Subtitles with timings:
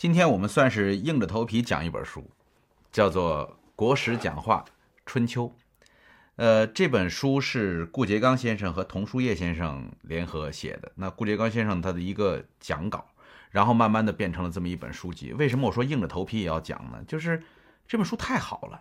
[0.00, 2.24] 今天我们算是硬着头皮讲一本书，
[2.90, 3.46] 叫做
[3.76, 4.64] 《国史讲话
[5.04, 5.44] 春秋》。
[6.36, 10.90] 呃，这本书是顾颉刚先生和童书业先生联合写的。
[10.94, 13.04] 那顾颉刚先生他的一个讲稿，
[13.50, 15.34] 然后慢慢的变成了这么一本书籍。
[15.34, 17.04] 为什么我说硬着头皮也要讲呢？
[17.06, 17.42] 就是
[17.86, 18.80] 这本书太好了。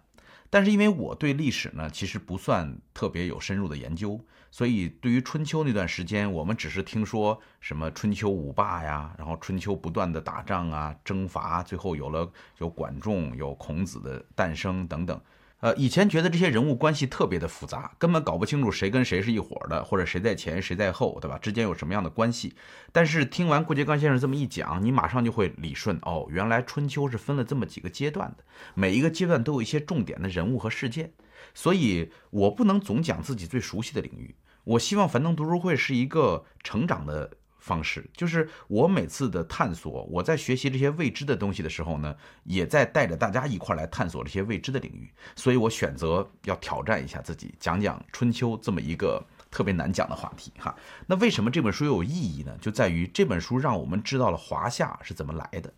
[0.49, 15.21] 但是因为我对历史呢，其实不算特别有深入的研究，所以对于春秋那段时间，我们只是听说什么春秋五霸呀，然后春秋不断的打仗啊、征伐，最后有了有管仲、有孔子的诞生等等。
[15.61, 21.37] 呃，以前觉得这些人物关系特别的复杂，根本搞不清楚谁跟谁是一伙的，或者谁在前谁在后，对吧？
[21.37, 22.53] 之间有什么样的关系？
[22.93, 31.11] 但是听完顾颉刚先生这么一讲，你马上就会理顺哦，原来春秋是分了这么几个阶段的，每一个阶段都有一些重点的人物和事件，
[31.53, 37.31] 所以我不能总讲自己最熟悉的领域，我希望樊登读书会是一个成长的。
[37.69, 45.07] 方式就是我每次的探索，我在学习这些未知的东西的时候呢，也在带着大家一块来探索这些未知的领域。
[45.35, 50.75] 所以我选择要挑战一下自己，讲讲春秋这么一个特别难讲的话题哈。
[51.05, 52.57] 那为什么这本书有意义呢？
[52.59, 55.71] 就在于这本书让我们知道了华夏是怎么来的。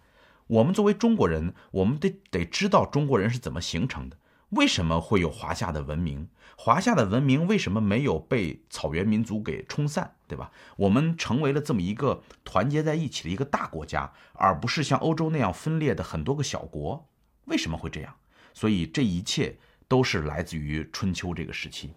[0.48, 4.18] 我们作为中国人，我们得得知道中国人是怎么形成的。
[4.50, 6.28] 为什么会有华夏的文明？
[6.64, 10.14] 华夏的文明为什么没有被草原民族给冲散？
[10.28, 10.52] 对吧？
[10.78, 17.10] 我们成为了这么一个团结在一起的一个大国家，而不是像欧洲那样分裂的很多个小国。
[17.46, 18.16] 为什么会这样？
[18.54, 21.90] 所以这一切都是来自于春秋这个时期。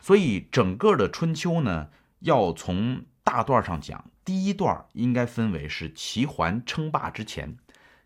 [0.00, 7.58] 所以整个的春秋呢，要从大段上讲，第一段应该分为是齐桓称霸之前。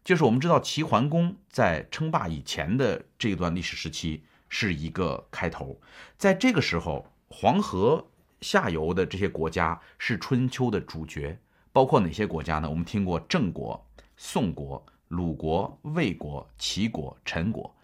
[0.03, 5.81] 就是我们知道齐桓公在称霸以前的这一段历史时期是一个开头，
[6.19, 8.05] 在这个时候，黄河
[8.43, 11.39] 下游的这些国家是春秋的主角，
[11.73, 12.69] 包括哪些国家呢？
[12.69, 17.75] 我们听过郑国、宋国、鲁国、魏国、齐国、陈国，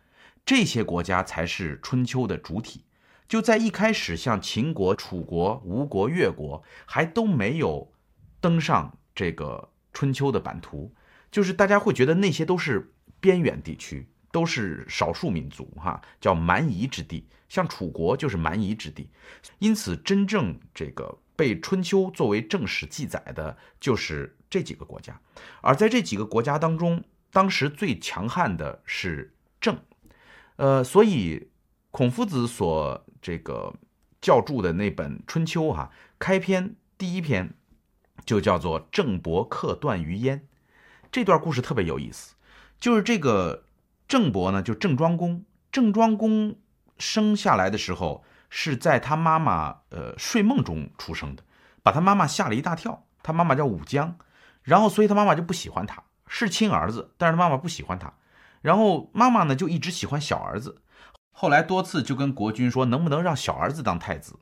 [0.44, 2.82] 这些国家才是春秋的主体。
[3.28, 7.92] 就在一开始，像秦国、楚国、吴国、越国还都没有
[8.40, 10.92] 登上这个春秋的版图。
[11.30, 17.26] 就是大家会觉得那些都是边远地区，都是少数民族，哈，叫蛮夷之地。
[17.48, 19.08] 像楚国就是蛮夷之地，
[19.60, 25.18] 因此真正这个被春秋作为正史记载的，就是这几个国家。
[25.62, 27.02] 而在这几个国家当中，
[27.32, 29.78] 当时最强悍的是郑，
[30.56, 31.48] 呃，所以
[31.90, 33.72] 孔夫子所这个
[34.20, 37.54] 教著的那本《春秋》哈，开篇第一篇
[38.26, 40.42] 就叫做“郑伯克段于鄢”。
[41.10, 42.34] 这段故事特别有意思，
[42.78, 43.64] 就是这个
[44.08, 45.44] 郑伯呢，就郑庄公。
[45.72, 46.56] 郑庄公
[46.98, 51.42] 生下来的时候是在他妈妈呃睡梦中出生的，
[51.82, 53.04] 把他妈妈吓了一大跳。
[53.22, 54.16] 他妈妈叫武姜，
[54.62, 58.12] 然后所以他妈妈就不喜欢他，是亲儿子，但是他妈妈不喜欢他。
[58.62, 60.80] 然后妈妈呢就一直喜欢小儿子，
[61.32, 64.38] 后来多次就跟国君说能不能让小儿子当太子。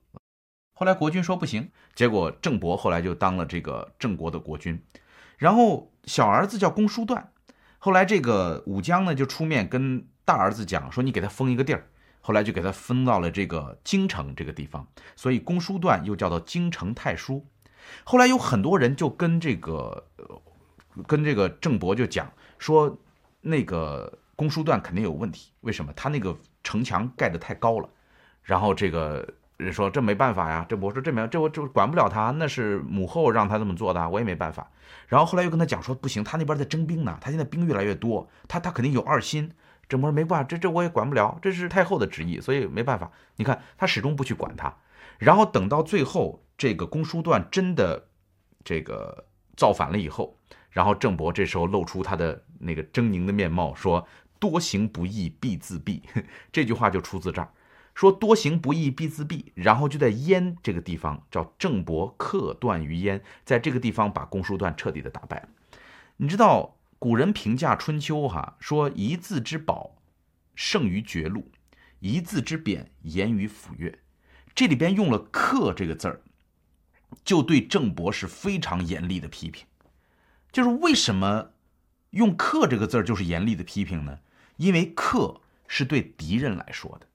[0.75, 4.81] 后来国君说不行，结果郑伯后来就当了这个郑国的国君。
[5.39, 7.33] 然后小儿子叫公叔段，
[7.85, 11.85] 后来这个武姜呢就出面跟大儿子讲说，你给他封一个地儿，
[12.23, 17.45] 后来就给他封到了这个京城这个地方，所以公叔段又叫做京城太叔。
[18.03, 20.03] 后来有很多人就跟这个
[21.07, 22.99] 跟这个郑伯就讲说，
[23.43, 25.93] 那个公叔段肯定有问题，为什么？
[25.93, 27.89] 他那个城墙盖得太高了，
[28.43, 29.29] 然后这个。
[29.57, 34.71] 人说这没办法呀，这我说这没这我这管不了他，那是母后让他这么做的，我也没办法。
[35.07, 39.53] 然后后来又跟他讲说不行，他那边在征兵呢，他现在兵越来越多，他他肯定有二心。
[39.89, 43.13] 郑伯说没办法，这这我也管不了，这是太后的旨意，所以没办法。
[43.37, 44.75] 你看他始终不去管他，
[45.19, 48.09] 然后等到最后这个公叔段真的
[48.65, 49.27] 这个
[49.57, 50.37] 造反了以后，
[50.71, 54.09] 然后郑伯这时候露出他的那个狰狞的面貌，说
[54.41, 56.01] 多行不义必自毙，
[56.51, 57.49] 这句话就出自这儿。
[57.95, 65.49] 说多行不义必自毙，然后就在燕这个地方叫郑伯克段于燕，在这个地方把公叔段彻底的打败了。
[66.17, 69.97] 你知道古人评价春秋哈，说一字之宝
[70.55, 71.51] 胜于绝路，
[72.01, 73.95] 一字之贬严于斧钺。
[74.55, 76.21] 这里边用了克这个字儿，
[77.25, 79.67] 就对郑伯是非常严厉的批评。
[80.53, 81.51] 就是为什么
[82.11, 84.21] 用克这个字儿就是严厉的批评呢？
[84.57, 87.07] 因为克是对敌人来说的。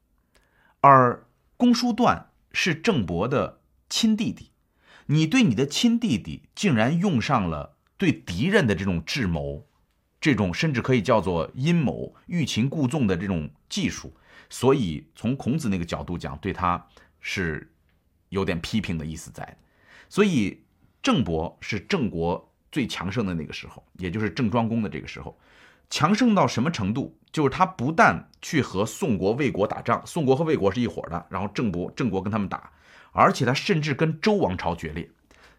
[0.81, 1.25] 而
[1.57, 3.59] 公叔段是郑伯的
[3.89, 4.51] 亲弟弟，
[5.07, 9.67] 你对你的亲弟弟竟然用上了对敌人的这种智谋，
[10.21, 14.15] 这种甚至可以叫做阴谋、欲擒故纵的这种技术，
[14.49, 16.87] 所以从孔子那个角度讲，对他
[17.19, 17.71] 是
[18.29, 19.57] 有点批评的意思在。
[20.07, 20.63] 所以
[21.03, 25.37] 郑伯是郑国最强盛的那个时候，也就是郑庄公的这个时候，
[25.89, 27.17] 强盛到什么程度？
[27.31, 32.71] 就是他不但去和宋国、魏国打仗，宋国和魏国是一伙的，然后郑国郑国跟他们打，
[33.11, 35.09] 而且他甚至跟周王朝决裂。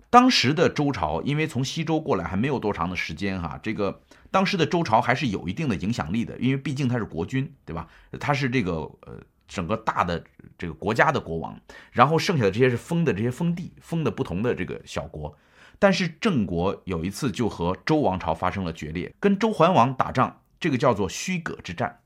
[0.09, 4.01] 当时的周朝，因为从西周过来还没有多长的时间哈，这个
[4.33, 7.87] 当时的周朝还是有一定的影响力的，因为毕竟他是国君，对吧？
[8.19, 8.73] 他是这个
[9.03, 10.25] 呃整个大的
[10.59, 11.57] 这个国家的国王，
[11.93, 15.33] 然后剩下的这些是封的这些封地，封的不同的这个小国。
[15.81, 21.99] 但是郑国有一次就和周王朝发生了决裂，跟周桓王打仗，这个叫做虚葛之战。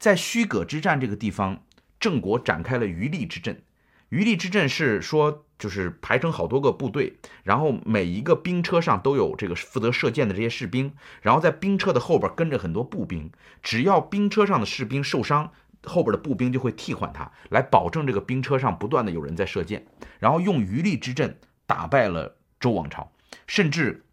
[0.00, 1.62] 在虚葛之战这个地方，
[2.00, 3.62] 郑国展开了余力之阵。
[4.08, 5.44] 余力之阵是说。
[5.58, 13.28] 就是排成好多个部队，然后每一个兵车上都有这个负责射箭的这些士兵，然后在兵车的后边跟着很多步兵。
[13.60, 15.50] 只要兵车上的士兵受伤，
[15.82, 19.84] 后边的步兵就会替换他，来保证这个兵车上不断的有人在射箭。
[20.20, 21.36] 然后用余力之阵
[21.66, 23.10] 打败了周王朝，
[23.46, 24.04] 甚至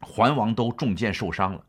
[0.00, 1.66] 桓王都中箭受伤了。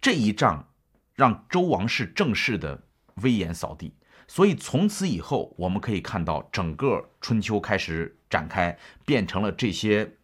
[0.00, 0.68] 这一仗
[1.14, 2.82] 让周王室正式的
[3.16, 3.94] 威严扫地。
[4.26, 10.16] 所以从此以后，我们可以看到整个春秋开始展开，变成了这些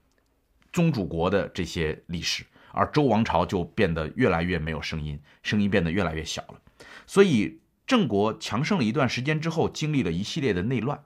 [0.72, 6.60] 宗主国的这些历史，而周王朝就变得越来越没有声音，声音变得越来越小了。
[7.06, 11.04] 所以郑国强盛了一段时间之后，经历了一系列的内乱。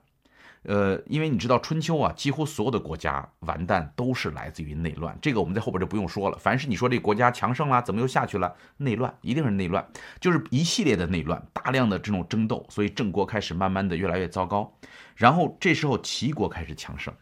[0.67, 6.37] 呃，因为你知道春秋啊，几乎所有的国家完蛋都是来自于内乱，这个我们在后边就不用说了。
[6.37, 8.55] 凡是你说这国家强盛了，怎么又下去了？
[8.77, 9.87] 内乱一定是内乱，
[10.19, 14.75] 就是一系列的内乱，大量的这种争斗，所以郑国开始慢慢的越来越糟糕。
[15.15, 17.13] 然后这时候齐国开始强盛，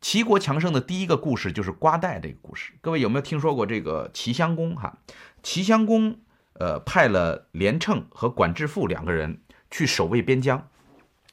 [0.00, 2.72] 齐国强盛的第一个故事就是瓜代这个故事。
[2.80, 4.76] 各位有没有听说过这个齐襄公？
[4.76, 4.98] 哈，
[5.42, 6.20] 齐襄公
[6.54, 9.40] 呃派了连称和管至父两个人
[9.70, 10.68] 去守卫边疆。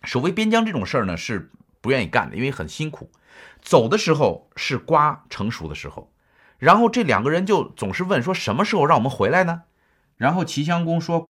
[0.06, 3.12] 守卫边疆这种事儿呢，是不愿意干的，因为很辛苦。
[3.62, 6.12] 走的时候是瓜成熟的时候，
[6.58, 9.64] 然后这两个人就总是问说什么时候让我们回来呢？
[10.18, 11.28] 然后齐襄公说：“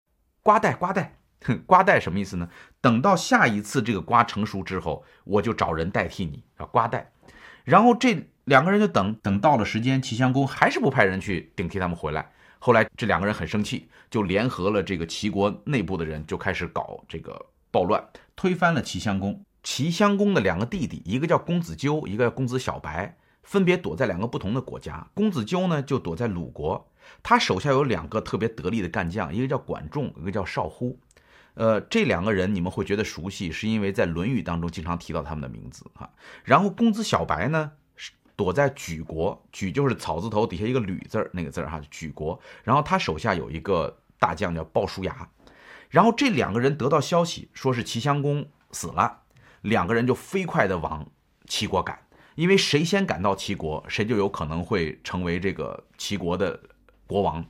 [0.42, 1.16] 瓜代，瓜代，
[1.66, 2.48] 瓜代什么意思呢？
[2.80, 7.10] 等到下一次这个瓜成熟之后，我就找人代替你啊，瓜代。
[7.64, 12.30] 然后这两个人就等等到了时间，齐襄公还是不派人去顶替他们回来。
[12.58, 17.46] 后来这两个人很生气，就联合了这个齐国内部的人，就开始搞这个。
[17.70, 18.02] 暴乱
[18.38, 19.44] 推翻了齐襄公。
[19.64, 25.08] 齐襄公的两个弟弟，一个叫公子纠，一个叫公子小白，分别躲在两个不同的国家。
[25.12, 26.88] 公子纠呢，就躲在鲁国。
[27.20, 31.00] 他手下有两个特别得力的干将，一个叫管仲，一个叫少乎。
[31.54, 36.08] 呃，这两个人你们会觉得熟悉，是因为在《论语》当中经常提到他们的名字哈。
[36.44, 37.72] 然后公子小白呢，
[38.36, 42.38] 躲在莒国，莒就是草字头底下一个吕字儿那个字儿哈，莒国。
[42.62, 45.28] 然后他手下有一个大将叫鲍叔牙。
[45.90, 49.22] 然后这两个人得到消息，说是齐襄公死了，
[49.62, 51.06] 两个人就飞快的往
[51.46, 51.98] 齐国赶，
[52.34, 56.60] 因为谁先赶到齐国，谁就有可能会成为这个齐国的
[57.06, 57.44] 国王。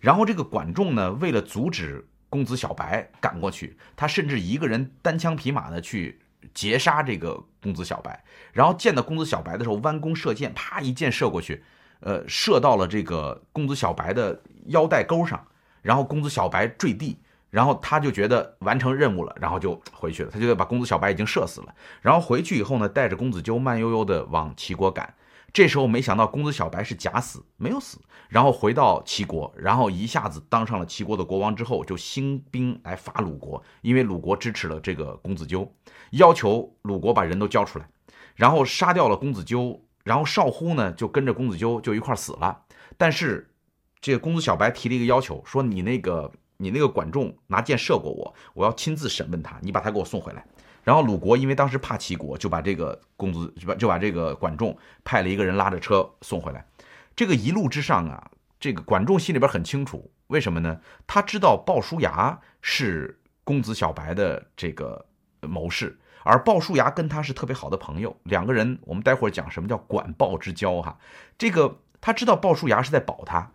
[0.00, 6.20] 然后这个管仲呢，为了阻止公子小白赶过去，他甚至一个人单枪匹马的去
[6.52, 8.24] 截杀这个公子小白。
[8.52, 11.62] 然后见到公子小白的时候，弯弓射箭，啪一箭射过去，
[12.00, 15.46] 呃，射到了这个公子小白的腰带钩上，
[15.80, 17.20] 然后公子小白坠地。
[17.54, 20.30] 然后他就觉得完成任务了，然后就回去了。
[20.32, 21.72] 他觉得把公子小白已经射死了。
[22.02, 25.14] 然后回去以后呢，带着公子纠慢悠悠的往齐国赶。
[25.52, 28.00] 这时候没想到公子小白是假死，没有死。
[28.28, 33.62] 然后回到齐国，然后一下子当上了齐国的国王之后，就兴兵来伐鲁国。
[33.82, 35.72] 因为鲁国支持了这个公子纠，
[36.10, 37.88] 要求鲁国把人都交出来，
[38.34, 39.80] 然后杀掉了公子纠。
[40.02, 42.62] 然后少乎呢就跟着公子纠就一块儿死了。
[42.96, 43.48] 但是
[44.00, 46.32] 这个公子小白提了一个要求，说你那个。
[46.56, 50.44] 你那个管仲拿箭射过我，我要亲自审问他，你把他给我送回来。
[50.82, 56.64] 然后鲁国因为当时怕齐国，就把这个公子就把就把这个管仲派了一个人拉着车送回来。
[57.16, 58.30] 这个一路之上啊，
[58.60, 60.78] 这个管仲心里边很清楚，为什么呢？
[61.06, 65.06] 他知道鲍叔牙是公子小白的这个
[65.40, 70.98] 谋士，而鲍叔牙跟他是特别好的朋友，两个人我们待会儿讲什么叫管鲍之交哈。
[71.38, 73.50] 这个他知道鲍叔牙是在保他。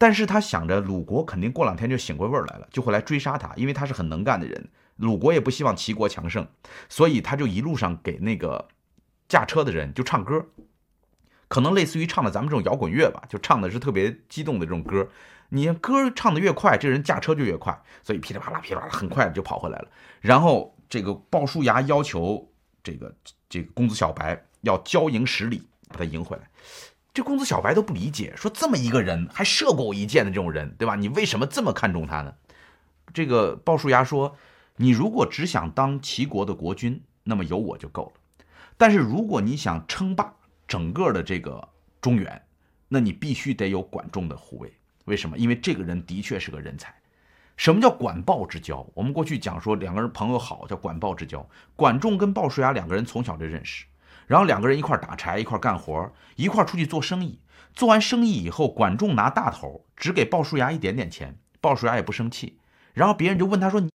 [0.00, 4.70] 但是他想着鲁国肯定过两天就醒过味儿来了，就会来追杀他，因为他是很能干的人。
[4.96, 6.48] 鲁国也不希望齐国强盛，
[6.88, 8.68] 所以他就一路上给那个
[9.28, 10.46] 驾车的人就唱歌，
[11.48, 15.06] 可能类似于唱的咱们这种摇滚乐吧，就唱的是特别激动的这种歌。
[15.50, 19.88] 你歌唱的越快，这人驾车就越快，所以噼里啪啦噼里啪啦，很快就跑回来了。
[20.22, 22.50] 然后这个鲍叔牙要求
[22.82, 23.14] 这个
[23.50, 26.48] 这个公子小白要交赢十里，把他赢回来。
[27.12, 30.94] 这公子小白都不理解，说这么一个人还射过我一箭的这种人，对吧？
[30.94, 32.34] 你为什么这么看重他呢？
[33.12, 34.36] 这个鲍叔牙说
[34.76, 38.44] ：“你如果只想当齐国的国君，那么有我就够了。
[38.76, 40.32] 但是如果你想称霸
[40.68, 41.68] 整个的这个
[42.00, 42.40] 中原，
[42.88, 44.72] 那你必须得有管仲的护卫。
[45.06, 45.36] 为什么？
[45.36, 46.94] 因为这个人的确是个人才。
[47.56, 48.86] 什么叫管鲍之交？
[48.94, 51.44] 我们过去讲说两个人朋友好叫管鲍之交。
[51.74, 53.84] 管仲跟鲍叔牙两个人从小就认识，
[54.30, 57.40] 然后两个人一块打柴，一块干活，一块出去做生意。
[57.74, 62.60] 做完生意以后，管仲拿大头，只给鲍叔牙一点点钱，鲍叔牙也不生气。
[62.94, 63.90] 然后别人就问他说：“你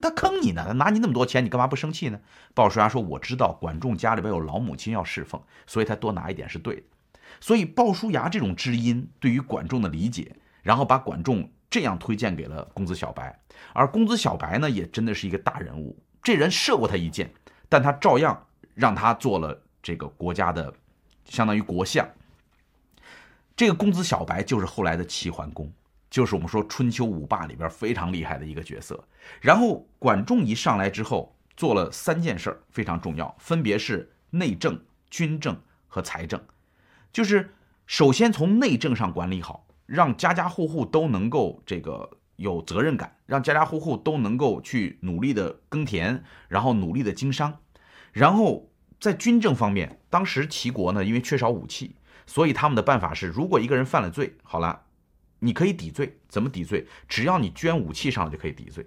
[0.00, 0.64] 他坑你呢？
[0.66, 2.18] 他拿你那么多钱，你干嘛不生气呢？”
[2.54, 6.82] 鲍叔牙说：“我知道管仲家里边有老母亲要侍奉，所以他多拿一点是对的。”
[7.38, 13.38] 所以鲍叔牙这种知音对于管仲的理解，然后把管仲这样推荐给了公子小白。
[13.74, 16.02] 而公子小白呢，也真的是一个大人物。
[16.22, 17.30] 这人射过他一箭，
[17.68, 20.72] 但他照样让他做了这个国家的，
[21.26, 22.08] 相当于国相。
[23.54, 25.70] 这个公子小白就是后来的齐桓公，
[26.08, 29.04] 就是我们说春秋五霸里边非常厉害的一个角色。
[29.42, 35.54] 然后管仲一上来之后，做了三件事非常重要，分别是内政、军政
[35.86, 36.42] 和财政。
[37.12, 37.54] 就是
[37.86, 47.60] 首先从内政上管理好，让家家户户都能够这个有责任感，让家家户户都能够去努力的耕田，然后努力的经商。
[48.12, 48.68] 然后
[49.04, 51.94] 在军政方面，当时齐国呢，因为缺少武器。
[52.26, 54.84] 所以他们的办法是，如果一个人犯了罪，好了，
[55.40, 56.16] 你可以抵罪。
[56.26, 56.86] 怎么抵罪？
[57.06, 58.86] 只要你捐武器上就可以抵罪。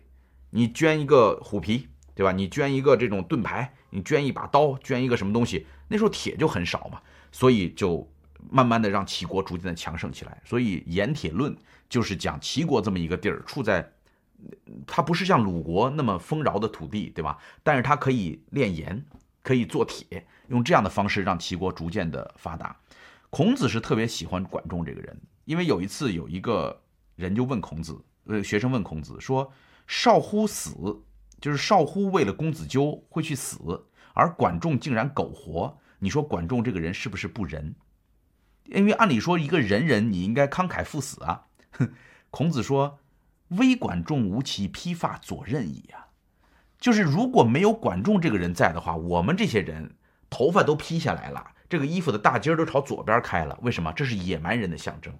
[0.50, 2.31] 你捐一个虎皮，对吧？
[2.31, 5.67] 你捐一个这种盾牌，你捐一把刀，捐一个什么东西？
[5.88, 7.00] 那时候铁就很少嘛，
[7.31, 8.12] 所以就
[8.50, 10.41] 慢慢的让齐国逐渐的强盛起来。
[10.43, 11.53] 所以《盐铁论》
[11.88, 13.93] 就是讲齐国这么一个地儿，处在
[14.88, 17.38] 它不是像鲁国那么丰饶的土地，对吧？
[17.62, 19.05] 但是它可以炼盐，
[19.48, 22.75] 可以做铁，用这样的方式让齐国逐渐的发达。
[23.30, 26.82] 孔子是特别喜欢管仲这个人，因为有一次有一个
[27.16, 29.50] 人就问孔子，呃，学生问孔子说
[29.88, 31.01] ：“少乎死，
[31.39, 37.74] 就是少乎为了公子纠会去死，而管仲竟然苟活，你说管仲这个人是不是不仁？
[38.66, 41.48] 因为按理说一个仁人你应该慷慨赴死啊。
[42.32, 43.00] ”孔子说
[43.56, 46.06] ：“微管仲无其披发左衽矣啊，
[46.79, 49.91] 就是如果没有管仲这个人在的话，我们这些人
[50.29, 53.91] 头发都披下来了。”这个衣服的大襟儿都朝左边开了，为什么？
[53.91, 55.13] 这是野蛮人的象征。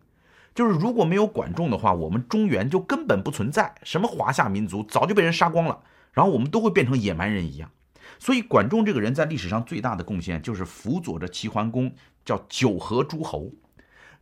[0.56, 5.82] 就是如果没有管仲的话，我们中原就根本不存在什么华夏民族，早就被人杀光了。
[6.14, 7.70] 然后我们都会变成野蛮人一样。
[8.18, 13.52] 所以管仲这个人在历史上最大的贡献就是辅佐着齐桓公，叫九合诸侯，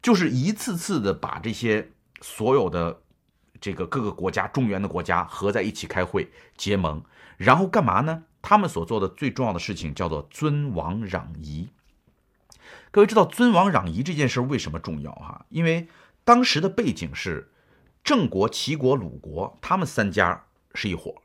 [0.02, 3.00] 就是一次次的把这些所有的
[3.62, 7.02] 这个各个国家中原的国家合在一起开会结盟，
[7.38, 8.24] 然后干嘛呢？
[8.42, 11.70] 他们所做的最重要的事情叫做尊王攘夷。
[12.92, 15.46] 各位知道尊王攘夷这件事为什么重要哈？
[15.50, 15.88] 因为
[16.24, 17.52] 当时的背景是
[18.04, 21.16] 郑国、齐国、鲁国，他们三家是一伙，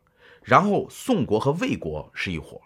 [0.42, 2.62] 然后宋国和魏国是一伙。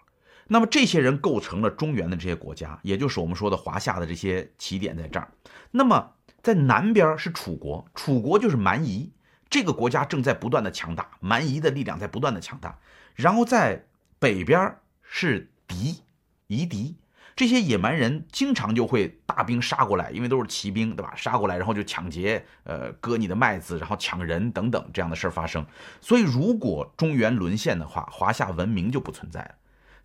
[0.47, 5.31] 那么这些人构成了中原的这些国家，也就是我们说的华夏的这些起点在这儿。
[5.71, 9.11] 那么在南边是楚国，楚国就是蛮夷，
[9.49, 12.79] 这个国家正在不断的强大，蛮夷的力量在不断的强大。
[13.15, 13.85] 然后在
[14.19, 16.03] 北边是狄，
[16.47, 16.97] 夷狄。
[17.35, 21.13] 这些野蛮人经常就会大兵杀过来，因为都是骑兵，对吧？
[21.17, 25.65] 杀过来，然后就抢劫，呃，割你的麦子，然后抢人等等这样的事儿发生。
[25.99, 29.55] 所以，如果中原沦陷的话，华夏文明就不存在了。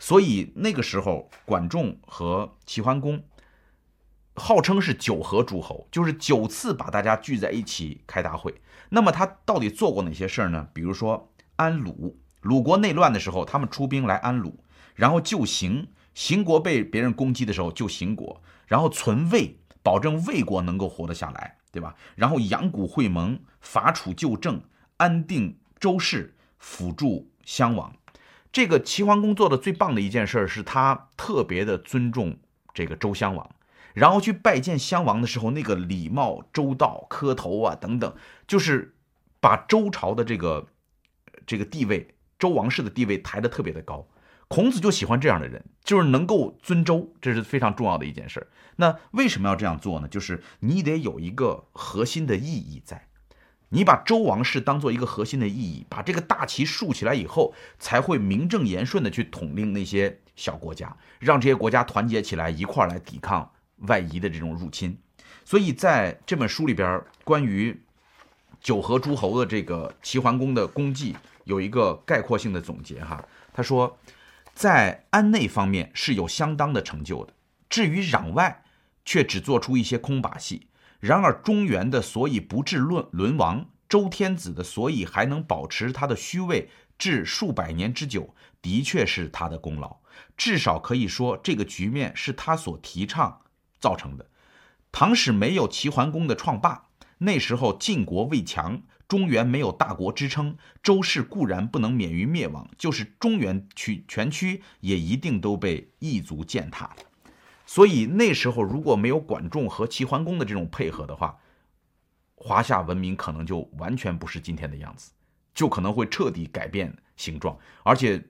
[0.00, 3.22] 所以那个时候，管仲和齐桓公
[4.34, 8.60] 号称是九合诸侯，就是九次把大家聚在一起开大会。
[8.88, 10.66] 那么他到底做过哪些事儿呢？
[10.72, 15.86] 比如说安鲁，鲁国内乱的时候，他们出兵来安鲁，然后救邢。
[16.12, 21.94] 邢国被别人攻击的时候救邢国，然后存魏，保证魏国能够活得下来，对吧？
[22.16, 24.60] 然后阳谷会盟，伐楚救郑，
[24.96, 27.94] 安定周氏，辅助襄王。
[28.50, 32.36] 这个齐桓公做的最棒的一件事是他特别的尊重
[32.74, 33.48] 这个周襄王，
[33.94, 38.12] 然后去拜见襄王的时候，那个礼貌周到，磕头啊等等，
[38.48, 38.96] 就是
[39.38, 40.66] 把周朝的这个
[41.46, 44.08] 这个地位，周王室的地位抬得特别的高。
[44.48, 48.48] 孔子就喜欢这样的人，就是能够尊周，这是非常重要的一件事。
[48.74, 50.08] 那为什么要这样做呢？
[50.08, 53.06] 就是你得有一个核心的意义在，
[53.68, 63.48] 你把周王室当做一个核心的意义，把这个大旗竖起来以后，才会名正言顺的去统领那些小国家，让这些国家团结起来一块儿来抵抗
[63.86, 64.98] 外夷的这种入侵。
[65.44, 67.80] 所以在这本书里边，关于
[68.60, 73.98] 九合诸侯的这个齐桓公的功绩，有一个概括性的总结哈，他说。
[74.52, 77.32] 在安内方面是有相当的成就的，
[77.70, 78.62] 至于攘外，
[79.06, 80.66] 却只做出一些空把戏。
[80.98, 86.68] 然而中原的所以不至沦沦亡，周天子的所以还能保持他的虚位
[86.98, 89.98] 至数百年之久，的确是他的功劳。
[90.36, 93.40] 至少可以说，这个局面是他所提倡
[93.78, 94.28] 造成的。
[94.92, 106.94] 唐史没有齐桓公的创霸，那时候晋国未强，中原没有大国支撑，周氏固然不能免于灭亡，就是中原区全区也一定都被异族践踏。
[107.66, 111.36] 所以那时候如果没有管仲和齐桓公的这种配合的话，
[112.36, 115.10] 华夏文明可能就完全不是今天的样子，
[115.52, 118.24] 就可能会彻底改变形状，而且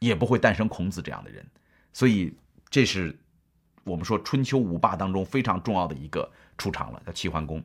[0.00, 1.46] 也不会诞生孔子这样的人。
[1.92, 2.36] 所以
[2.68, 3.16] 这是
[3.84, 7.62] 我们说春秋五霸当中非常重要的一个出场了，叫齐桓公。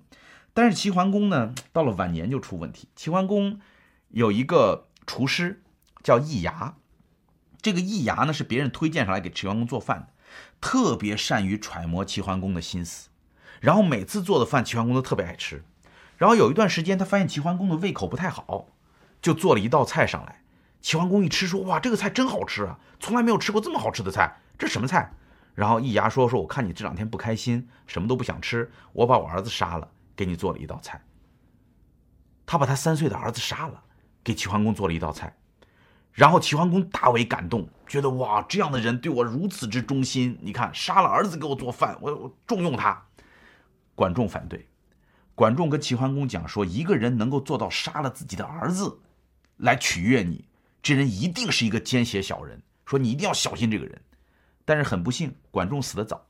[0.53, 2.87] 但是齐桓公呢，到了晚年就出问题。
[2.95, 3.59] 齐桓公
[4.09, 5.63] 有一个厨师
[6.03, 6.75] 叫易牙，
[7.61, 10.07] 这个易牙呢是别人推荐上来给齐桓公做饭的，
[10.61, 13.09] 特别善于揣摩齐桓公的心思，
[13.59, 15.63] 然后每次做的饭齐桓公都特别爱吃。
[16.17, 18.67] 然后有一段时间，他发现齐桓公的胃口不太好，
[19.21, 20.43] 就做了一道菜上来。
[20.81, 25.13] 齐桓公一吃，说：“哇，这个菜真好吃啊，从来没有吃过这么好吃的菜，这什么菜？”
[25.55, 31.01] 然后易牙说：“说我看你这两天不开心，什么都不想吃，我把我儿子杀了，给你做了一道菜。”
[32.45, 33.83] 他把他三岁的儿子杀了，
[34.23, 35.35] 给齐桓公做了一道菜。
[36.11, 43.03] 然后齐桓公大为感动，觉得哇，这样的人对我如此之忠心，你看杀了儿子给我做饭，我我重用他。
[43.95, 44.67] 管仲反对。
[45.33, 48.99] 管仲跟齐桓公讲说：“一个人能够做到杀了自己的儿子，
[49.57, 50.47] 来取悦你，
[50.83, 52.61] 这人一定是一个奸邪小人。
[52.85, 53.99] 说你一定要小心这个人。”
[54.65, 56.27] 但是很不幸，管仲死得早。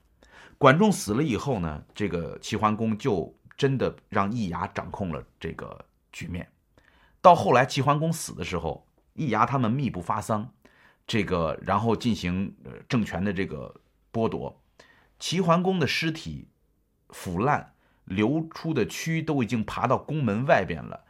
[0.57, 6.47] 管仲死了以后呢，这个齐桓公就真的让易牙掌控了这个局面。
[7.21, 10.49] 到后来齐桓公死的时候，易牙他们密不发丧，
[11.07, 13.73] 这个然后进行呃政权的这个
[14.11, 14.61] 剥夺。
[15.19, 16.47] 齐桓公的尸体
[17.09, 17.69] 腐烂。
[18.05, 21.05] 流出的蛆都已经爬到宫门外边了，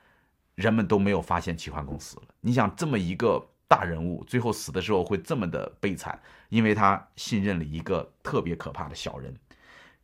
[0.54, 2.24] 人们都没有发现齐桓公死了。
[2.40, 9.36] 你想，这么一个大人物，最后死的时候会这么的悲惨，因为他信任了一个特别可怕的小人。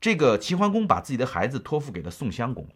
[0.01, 2.68] 这个齐桓公把自己的孩子托付给了宋襄公，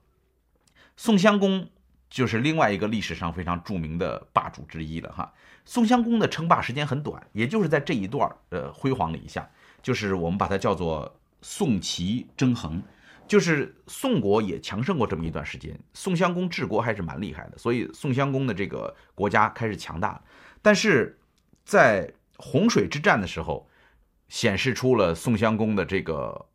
[0.98, 1.70] 宋襄公
[2.10, 5.34] 就是另外一个历史上非常著名的霸主之一了哈。
[5.66, 9.50] 宋襄公的称霸时间很短，也就是在这一段儿呃辉煌了一下，
[9.82, 12.82] 就是我们把它叫做宋齐争衡。
[13.26, 20.22] 就是宋国也强盛过这么一段时间，宋襄公治国还是蛮厉害的，所以宋襄公的这个国家开始强大。
[20.62, 21.18] 但是
[21.64, 23.66] 在洪水之战的时候，
[24.28, 26.46] 显示出了宋襄公的这个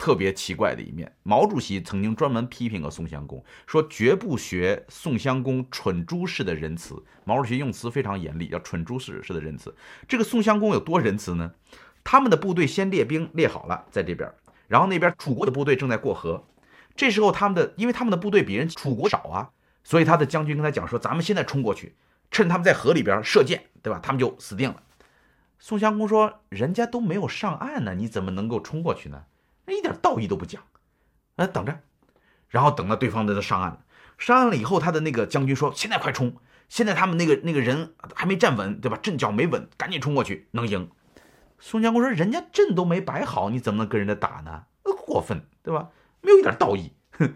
[0.00, 1.14] 特别奇怪的一面。
[1.22, 7.04] 毛主席曾经专门批评过宋襄公，说绝不学宋襄公蠢猪式的仁慈。
[7.24, 9.76] 毛主席用词非常严厉，叫蠢猪式式的仁慈。
[10.08, 11.52] 这个宋襄公有多仁慈呢？
[12.02, 14.32] 他们的部队先列兵列好了，在这边。
[14.68, 16.46] 然后那边楚国的部队正在过河，
[16.96, 19.50] 这时候他们的，因为他们的部队比人楚国少啊，
[19.84, 21.94] 所以他的将军跟他讲说：“咱们现在冲过去，
[22.30, 24.00] 趁他们在河里边射箭，对吧？
[24.02, 24.82] 他们就死定了。”
[25.58, 29.24] 宋襄公说：“人家都没有上岸呢，你怎么能够冲过去呢？
[29.78, 30.62] 一点道义都不讲。
[31.36, 31.80] 那等着，
[32.48, 33.80] 然后等到对方的上岸了，
[34.18, 36.36] 上岸了以后，他的那个将军说：现在快冲！
[36.68, 38.98] 现在他们那个那个人还没站稳，对吧？
[39.02, 40.90] 阵脚没稳，赶紧冲过去，能赢。”
[41.58, 44.64] 宋襄公说：“人家阵都没摆好，你怎么能跟人家打呢？
[45.06, 45.88] 过分，对吧？
[46.20, 47.34] 没有一点道义。”哼。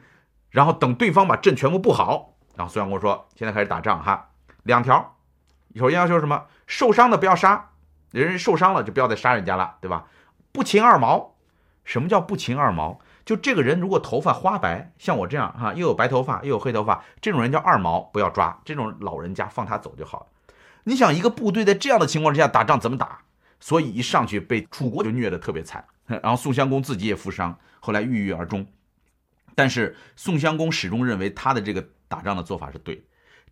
[0.51, 4.31] 然后等对方把阵全部布好，然后宋襄公说：“现在开始打仗哈，
[4.63, 5.17] 两条，
[5.75, 6.47] 首先要求什么？
[6.67, 7.71] 受伤的不要杀，
[8.13, 10.07] 人受伤了就不要再杀人家了，对吧？
[10.53, 11.34] 不擒二毛。
[11.85, 12.99] 什么叫不擒二毛？
[13.25, 18.61] 就这个人如果头发花白，像我这样哈，又有白头发又有黑头发，这种人叫二毛，不要抓。
[18.65, 20.27] 这种老人家放他走就好了。
[20.85, 23.21] 你想一个部队在这样的情况之下打仗怎么打？”
[23.61, 28.67] 所以一上去被楚国就虐得特别惨，然后宋襄公自己也负伤，后来郁郁而终。
[29.55, 33.03] 但是宋襄公始终认为他的这个打仗的做法是对，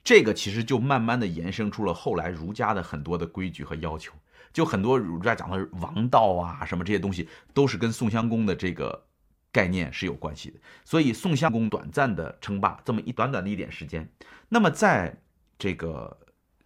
[0.04, 4.12] 这个其实就慢慢的延伸出了后来儒家的很多的规矩和要求。
[4.52, 9.04] 就很多儒家讲的王道啊什么这些东西，都是跟宋襄公的这个
[9.50, 10.58] 概念是有关系的。
[10.84, 14.08] 所以宋襄公短暂的称霸这么一短短的一点时间，
[14.48, 15.16] 那么在
[15.58, 16.18] 这个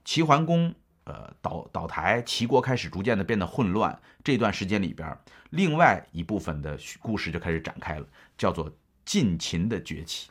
[0.05, 0.75] 齐桓公。
[1.09, 3.96] 呃，倒倒台，齐国开始逐渐的变得混乱。
[4.25, 5.16] 这段时间里边，
[5.51, 8.68] 另外一部分的故事就开始展开了，叫做
[9.05, 10.31] 晋秦的崛起。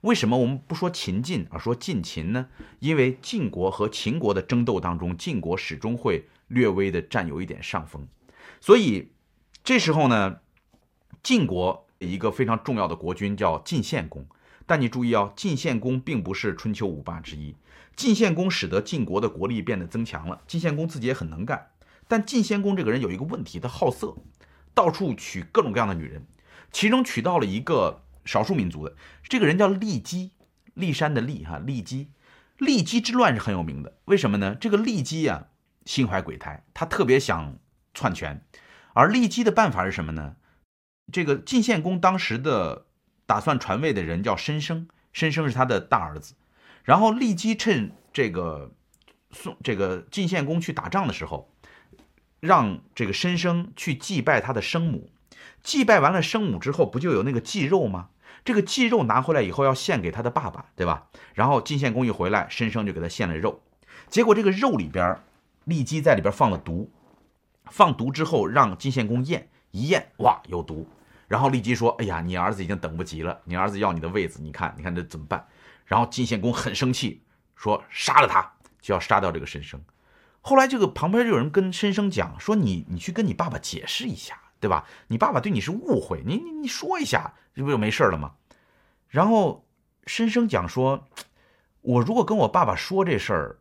[0.00, 2.48] 为什么我们不说秦晋而说晋秦呢？
[2.80, 8.06] 因为晋国和秦国的争斗当中，晋国始终会略微的占有一点上风。
[8.60, 9.12] 所以
[9.64, 10.40] 这时候呢，
[11.22, 14.26] 晋国一个非常重要的国君叫晋献公。
[14.68, 17.54] 但你注意哦，晋献公并不是春秋五霸之一。
[17.94, 20.42] 晋献公使得晋国的国力变得增强了。
[20.46, 21.68] 晋献公自己也很能干，
[22.08, 24.16] 但晋献公这个人有一个问题，他好色，
[24.74, 26.26] 到处娶各种各样的女人，
[26.72, 30.32] 其中娶到了一个少数民族的，这个人叫骊姬，
[30.76, 32.08] 骊山的骊哈，骊姬，
[32.58, 33.96] 骊姬之乱是很有名的。
[34.06, 34.54] 为什么呢？
[34.54, 35.46] 这个骊姬啊，
[35.86, 37.56] 心怀鬼胎，他特别想
[37.94, 38.44] 篡权，
[38.92, 40.36] 而骊姬的办法是什么呢？
[41.10, 42.86] 这个晋献公当时的
[43.24, 46.34] 打算传位的人叫申生，申生是他的大儿子。
[46.82, 48.72] 然后骊姬趁这个
[49.30, 51.52] 宋这个晋献公去打仗的时候，
[52.40, 55.10] 让这个申生去祭拜他的生母。
[55.62, 58.10] 祭拜完了生母之后，不就有那个祭肉吗？
[58.44, 61.08] 这个祭肉拿回来以后要献给他的爸爸，对吧？
[61.34, 63.62] 然后晋献公一回来，申生就给他献了肉。
[64.08, 65.18] 结果这个肉里边，
[65.66, 66.90] 骊姬在里边放了毒，
[67.70, 70.86] 放毒之后让晋献公验，一验哇有毒。
[71.28, 75.46] 然后骊姬说：“哎呀，你儿子已经等不及了，你儿子要你的位子，你看，你看这怎么办？”
[75.84, 77.22] 然后晋献公很生气，
[77.56, 79.80] 说：“杀了他，就要杀掉这个申生。”
[80.40, 84.86] 后来这个旁边就有人跟申生讲说：“你你去跟你爸爸解释一下。”对吧？
[85.08, 88.32] 你爸爸对你是误会，你你你说一下，这不就没事了吗？
[89.06, 89.66] 然后
[90.06, 91.06] 申生讲说，
[91.82, 93.58] 我如果跟我爸爸说这事儿，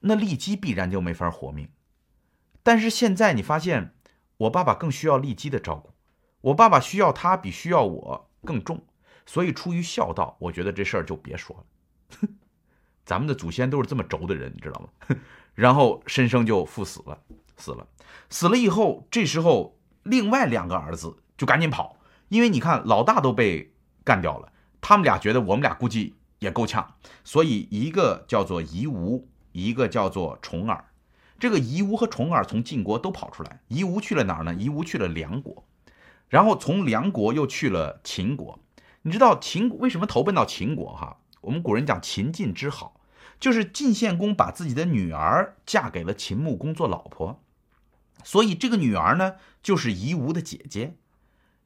[0.00, 1.68] 那利基必然就没法活命。
[2.62, 3.94] 但是现在你发现，
[4.36, 5.92] 我爸爸更需要利基的照顾，
[6.40, 8.84] 我爸爸需要他比需要我更重，
[9.24, 12.28] 所以出于孝道，我觉得这事儿就别说了。
[13.04, 15.16] 咱们的祖先都是这么轴的人，你知道吗？
[15.54, 17.18] 然后申生就赴死了，
[17.56, 17.86] 死了，
[18.28, 19.74] 死了以后，这时候。
[20.08, 30.84] 另外两个儿子就赶紧跑，因为你看老大都被干掉了，他们俩觉得我们俩估计也够呛，所以一个叫做夷吾，一个叫做重耳。
[31.38, 34.54] 这个夷吾和重耳从晋国都跑出来，夷吾去了哪儿呢？
[34.54, 35.64] 夷吾去了梁国，
[36.28, 38.58] 然后从梁国又去了秦国。
[39.02, 40.94] 你知道秦为什么投奔到秦国？
[40.94, 43.00] 哈，我们古人讲秦晋之好，
[43.38, 47.42] 就是晋献公把自己的女儿嫁给了秦穆公做老婆。
[48.24, 50.96] 所以这个女儿呢，就是夷吾的姐姐，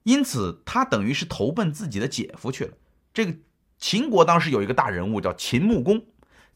[0.03, 2.75] 因此她等于是投奔自己的姐夫去了。
[3.15, 3.35] 这个
[3.79, 6.05] 秦国当时有一个大人物叫秦穆公，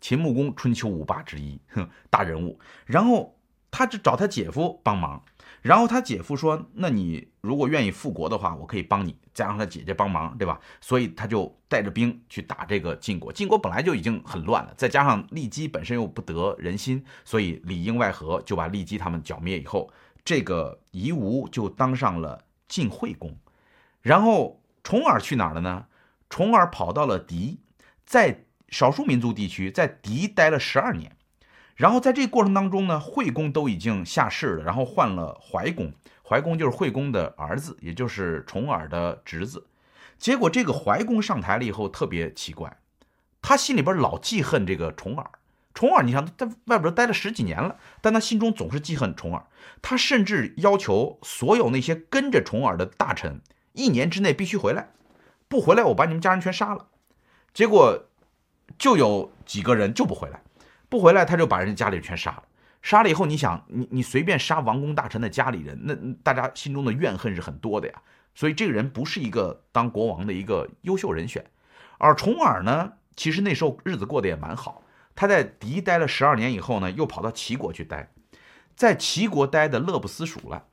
[0.04, 2.60] 秦穆公春秋五霸之一，哼，大人物。
[2.84, 3.38] 然后
[3.70, 5.24] 他就找他姐夫帮忙，
[5.62, 13.32] 然后他姐夫说：“那你如果愿意复国的话，我可以帮你，加上他姐姐帮忙，对吧？”所以他就带着兵去打这个晋国。
[13.32, 19.90] 晋国本来就已经很乱了，再加上骊姬本身又不得人心，所以里应外合就把骊姬他们剿灭以后。
[20.22, 23.34] 这个夷吾就当上了晋惠公，
[24.02, 25.86] 然后重耳去哪儿了呢？
[26.28, 27.60] 重耳跑到了狄，
[28.04, 31.16] 在少数民族地区，在狄待了十二年。
[31.76, 35.92] 然后在这个过程当中呢，惠公都已经下世了，然后换了怀公，
[36.28, 39.64] 怀公就是惠公的儿子，也就是重耳的侄子。
[40.18, 42.76] 结果这个怀公上台了以后，特别奇怪，
[43.40, 45.30] 他心里边老记恨这个重耳。
[45.72, 49.46] 重耳，你想在外边待了十几年了，但他心中总是记恨重耳。
[49.82, 53.40] 他甚至要求所有那些跟着重耳的大臣，
[53.72, 54.88] 一年之内必须回来，
[55.46, 56.86] 不回来我把你们家人全杀了。
[57.52, 58.06] 结果
[58.78, 60.42] 就有几个人就不回来，
[60.88, 62.42] 不回来他就把人家里人全杀了。
[62.82, 68.02] 杀了以后，你想，你你随便杀王公大臣的家里人，那大家心中的怨恨是很多的呀。
[68.34, 71.44] 所以这个人不是一个当国王的一个优秀人选。
[71.98, 74.82] 而重耳呢，其实那时候日子过得也蛮好。
[75.14, 78.10] 他在狄待了十二年以后呢，又跑到齐国去待，
[78.74, 80.64] 在齐国待的乐不思蜀了。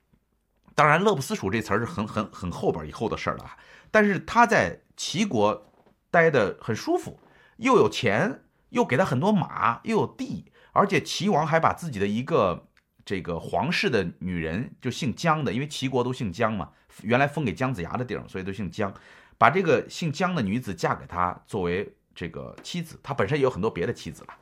[0.73, 3.51] 当然，乐不思蜀这词儿是很很很后边以后的事儿了。
[3.91, 5.71] 但是他在齐国
[6.09, 7.19] 待的很舒服，
[7.61, 12.67] 又有钱，又给他很多马，又有地，而且齐王还把自己的一个
[13.05, 16.69] 这个皇室的女人，就姓姜的，因为齐国都姓姜嘛，
[17.01, 18.93] 原来封给姜子牙的地儿，所以都姓姜，
[19.37, 21.95] 把这个姓姜的女子嫁给他作为。
[22.13, 24.33] 这个妻子，他本身也有很多别的妻子了，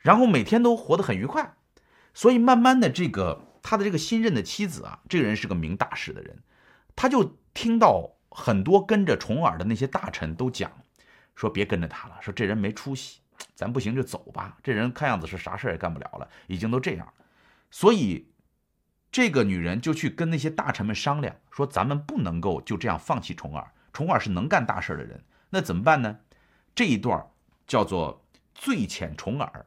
[0.00, 1.54] 然后每天都活得很愉快，
[2.12, 6.42] 所以慢慢的，这个他的这个新任的妻子啊，这个人是个明大事的人，
[6.96, 10.68] 他就听到很多跟着重耳的那些大臣都讲，
[11.34, 13.20] 说别跟着他了，说这人没出息，
[13.54, 17.12] 咱不行就走吧，这人看样子是啥事也干不了了，已经都这样了，
[17.70, 18.28] 所以
[19.10, 26.18] 这个女人就去跟那些大臣们商量，说咱们不能够就这样放弃重耳，重耳是能干大事的人，那怎么办呢？
[26.74, 27.26] 这一段
[27.66, 29.66] 叫做醉遣重耳，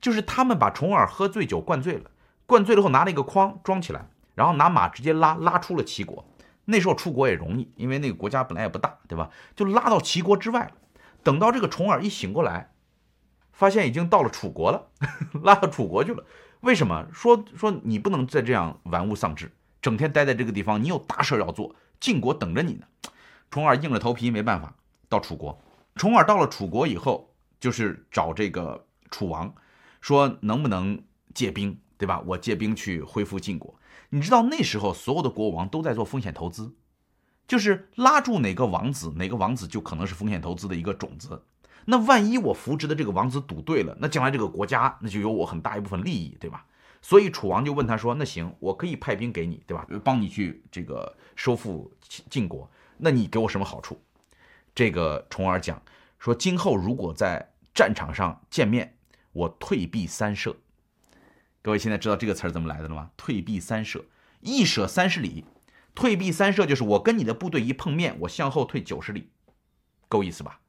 [0.00, 2.10] 就是他们把重耳喝醉酒灌醉了，
[2.46, 6.26] 灌醉了后拿了一个筐装起来，然后拿马直接拉拉出了齐国。
[6.64, 9.30] 那时候出国也容易，因为那个国家本来也不大，对吧？
[9.56, 10.72] 就拉到齐国之外了。
[11.22, 12.72] 等到这个重耳一醒过来，
[13.52, 14.88] 发现已经到了楚国了，
[15.42, 16.24] 拉到楚国去了。
[16.60, 17.06] 为什么？
[17.12, 22.86] 说说你不能再这样玩物丧志，整天待在这个地方，你有大事要做，晋国等着你呢。
[23.50, 24.74] 重耳硬着头皮没办法
[25.08, 25.60] 到楚国。
[25.94, 29.54] 重耳到了楚国以后，就是找这个楚王，
[30.00, 31.02] 说能不能
[31.34, 32.22] 借兵，对吧？
[32.26, 33.74] 我借兵去恢复晋国。
[34.10, 36.74] 你知道那时候所有的国王都在做风险投资，
[37.52, 41.42] 就是拉住哪个王子，哪个王子就可能是风险投资的一个种子。
[41.84, 46.64] 那万一我扶植的这个王子赌对了，那将来这个国家那就有我很大一部分利益，对吧？
[47.02, 49.86] 所以楚王就问他说：“那行，我可以派兵给你，对吧？
[50.02, 51.92] 帮你去这个收复
[52.30, 52.70] 晋国。
[52.96, 54.00] 那你给我什么好处？”
[54.74, 55.82] 这个重耳讲
[56.18, 58.96] 说：“今后如果在战场上见面，
[59.34, 60.56] 我退避三舍。”
[61.60, 63.10] 各位现在知道这个词儿怎么来的了吗？
[63.18, 64.06] 退避三舍，
[64.40, 65.44] 一舍三十里。
[65.94, 69.30] 退避三舍就是我跟你的部队一碰面，我向后退九十里，
[70.08, 70.60] 够意思吧？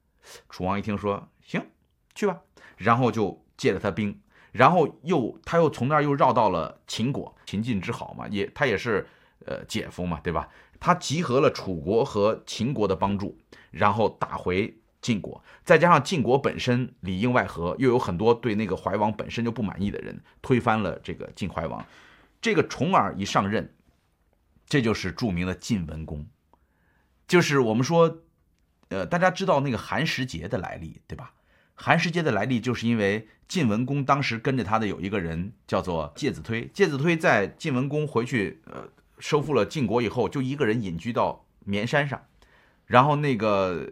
[0.49, 1.65] 楚王一听说行，
[2.13, 2.41] 去吧，
[2.77, 9.07] 然后就借了他兵，然后又他又从那儿又绕到了秦国，秦晋之好嘛，也他也是
[9.45, 10.49] 呃姐夫嘛，对吧？
[10.79, 13.37] 他集合了楚国和秦国的帮助，
[13.71, 21.85] 然后打回晋国，再加上晋国本身里应外合，又有很多对那个怀王本身就不满意的人，推翻了这个晋怀王。
[22.41, 23.73] 这个重耳一上任。
[24.67, 26.25] 这就是著名的晋文公，
[27.27, 28.21] 就是我们说，
[28.89, 31.33] 呃，大家知道那个寒食节的来历，对吧？
[31.75, 38.87] 寒食节的来历就是因为晋文公当时跟着他的有一个人叫做介子推，介子推在晋文公回去，呃，
[39.19, 42.23] 收复了晋国以后，就一个人隐居到绵山上，
[42.85, 43.91] 然后那个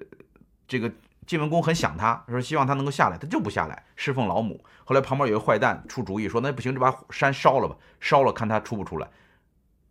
[0.67, 0.91] 这个
[1.25, 4.63] 晋文公很想他，说希望他能够下来，他就不下来，侍奉老母。
[4.85, 9.09] 后来旁边有个坏蛋出主意说，那不行，就把山烧了吧，烧了看他出不出来。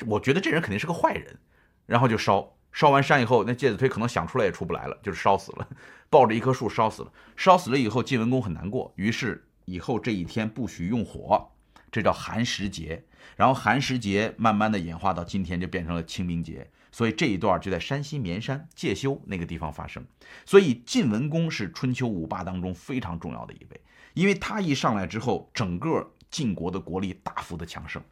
[0.06, 1.38] 我觉得这人肯定是个坏人，
[1.86, 5.68] 然后就烧，烧完山以后，那介子推可能想出来也出不来了，就是烧死了，
[6.08, 7.12] 抱着一棵树烧死了。
[7.36, 11.50] 烧死了以后，晋文公很难过，于是以后这一天不许用火，
[11.90, 13.04] 这叫寒食节。
[13.36, 16.70] 然后寒食节慢慢的演化到今天，就变成了清明节。
[16.92, 20.04] 所以这一段就在山西绵山介休那个地方发生。
[20.44, 23.80] 所以晋文公是春秋五霸当中非常重要的一位，
[24.14, 28.02] 因为他一上来之后，整个晋国的国力大幅的强盛，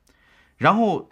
[0.56, 1.08] 然后。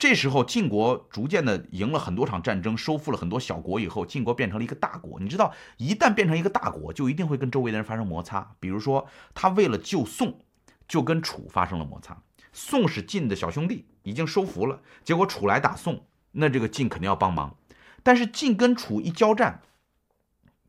[0.00, 5.20] 这时候，晋国逐渐的赢了很多场战争，收复了很多小国以后，晋国变成了一个大国。
[5.20, 8.56] 你知道，一旦变成一个大国，就一定会跟周围的人发生摩擦。
[8.58, 10.40] 比如说，他为了救宋，
[10.88, 12.22] 就跟楚发生了摩擦。
[12.50, 17.58] 宋是晋的小兄弟，已经收服了，结果楚来打宋，那这个晋肯定要帮忙。
[18.02, 19.60] 但是晋跟楚一交战，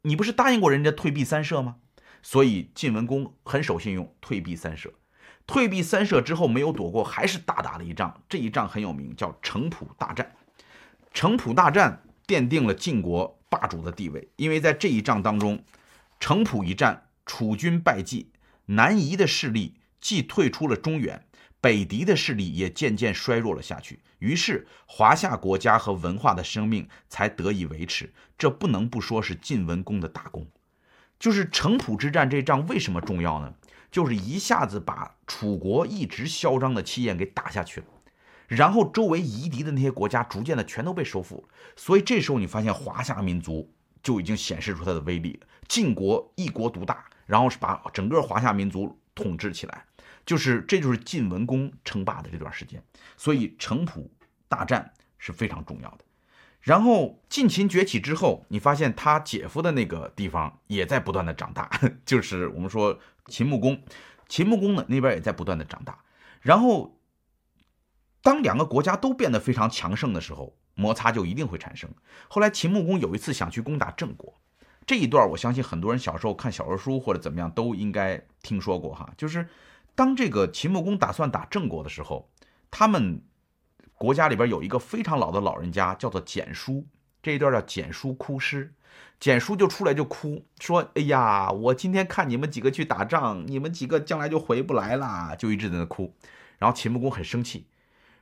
[0.01, 1.77] 你不是答应过人家退避三舍吗？
[2.21, 4.91] 所以晋文公很守信用，退避三舍。
[5.51, 8.21] 退避三舍之后没有躲过，还是大打了一仗。
[8.29, 10.33] 这一仗很有名，叫城濮大战。
[11.13, 15.61] 城濮大战奠定了晋国霸主的地位，因为在这一仗当中，
[16.21, 18.31] 城濮一战，楚军败绩，
[18.67, 21.25] 南夷的势力既退出了中原，
[21.59, 23.99] 北狄的势力也渐渐衰弱了下去。
[24.19, 28.13] 于是华夏国家和文化的生命才得以维持。
[28.37, 30.47] 这不能不说是晋文公的大功。
[31.19, 33.53] 就是城濮之战这仗为什么重要呢？
[33.91, 37.87] 就是一下子把楚国一直嚣张的气焰给打下去了，
[38.47, 41.43] 然后周围夷狄的那些国家逐渐的全都被收复了，
[41.75, 43.69] 所以这时候你发现华夏民族
[44.01, 45.37] 就已经显示出它的威力。
[45.67, 49.85] 晋国一国独大，然后是把整个华夏民族统治起来，
[50.25, 52.81] 就是这就是晋文公称霸的这段时间。
[53.15, 54.09] 所以城濮
[54.47, 55.99] 大战是非常重要的。
[56.59, 61.69] 然后晋秦崛起之后，你发现他姐夫的那个地方也在不断的长大，
[62.05, 62.97] 就是我们说。
[63.27, 63.81] 秦穆公，
[64.27, 66.03] 秦穆公呢那边也在不断的长大，
[66.41, 66.97] 然后
[68.21, 71.89] 当两个国家都变得非常强盛的时候，摩擦就一定会产生。
[72.27, 74.39] 后来秦穆公有一次想去攻打郑国，
[74.85, 79.47] 这一段我相信很多人小时候看小说书或者怎么样都应该听说过哈，就是
[79.95, 82.29] 当这个秦穆公打算打郑国的时候，
[82.69, 83.21] 他们
[83.95, 86.87] 国家里边有一个非常老的老人家叫做简叔，
[87.21, 88.73] 这一段叫简叔哭诗。
[89.19, 96.15] 简叔就出来就哭，说：“哎呀，我今天看你们几个去打仗，你们几个将来就回不来了。”就一直在那哭。
[96.57, 97.67] 然后秦穆公很生气，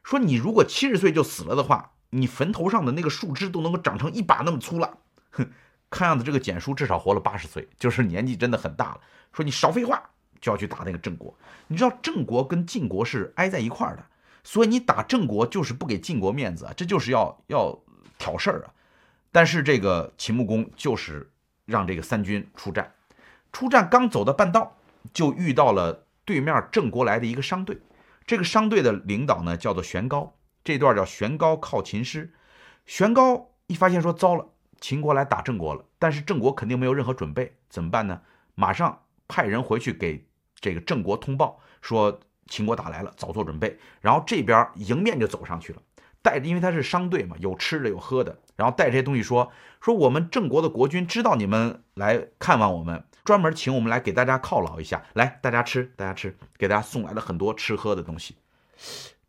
[0.03, 4.97] 说：“你如果七十岁就死了的话，你坟头上的那个树枝都能够长成一把那么粗了。”
[5.31, 5.49] 哼，
[5.89, 8.99] 看样子这个简叔至少活了八十岁，就是年纪真的很大了。
[9.31, 10.03] 说你少废话，
[10.41, 11.33] 就要去打那个郑国。
[11.67, 14.03] 你知道郑国跟晋国是挨在一块儿的，
[14.43, 17.79] 所以你打郑国就是不给晋国面子啊，这就是要要
[18.17, 18.73] 挑事儿啊。
[19.31, 21.29] 但是这个秦穆公就是
[21.65, 22.93] 让这个三军出战，
[23.51, 24.77] 出战刚走到半道，
[25.13, 27.79] 就遇到了对面郑国来的一个商队。
[28.25, 32.33] 这个商队的领导呢叫做玄高，这段叫玄高靠秦师。
[32.85, 34.47] 玄高一发现说糟了，
[34.79, 38.21] 秦国来打郑国了，但是郑国肯定没有任何准备，怎么办呢？
[38.55, 40.27] 马上派人回去给
[40.59, 43.79] 这个郑国通报，说秦国打来了，早做准备。
[44.01, 45.81] 然后这边迎面就走上去了。
[46.21, 49.51] 带着，因为他是商队嘛，有吃的有喝的，然后带这些东西说
[49.81, 58.35] 说我们郑国的国君知道你们来看望我们，专门请我们来给大家犒劳一下，来大家吃，大家吃，给大家送来了很多吃喝的东西。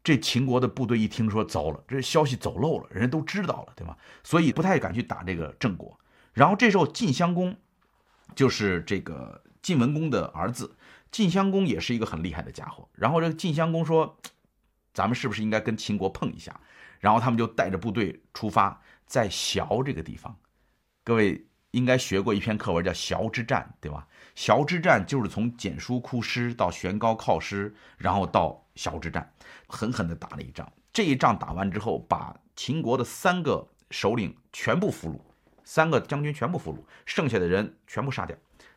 [0.02, 3.96] 这秦国的部队一听说糟了，这消息走漏了，人家都知道了，对吗？
[4.24, 5.98] 所以不太敢去打这个郑国。
[6.32, 7.54] 然后这时候晋襄公
[8.34, 10.74] 就是这个晋文公的儿子
[11.12, 12.88] 晋襄公，也是一个很厉害的家伙。
[12.94, 14.16] 然后这个晋襄公说
[14.94, 16.58] ：“咱们是不是应该跟秦国碰一下？”
[17.00, 20.38] 然后他们就带着部队出发，在崤这个地方，
[21.02, 24.06] 各位应该学过一篇课文叫《崤之战》，对吧？
[24.36, 29.32] 崤之战就是从蹇书哭师到悬高靠师，然后到崤之战，
[29.66, 30.70] 狠狠地打了一仗。
[30.92, 35.18] 这一仗打完之后，把秦国的三个首领全部俘虏，
[35.64, 38.36] 三个将军全部俘虏，剩下的人全部杀掉。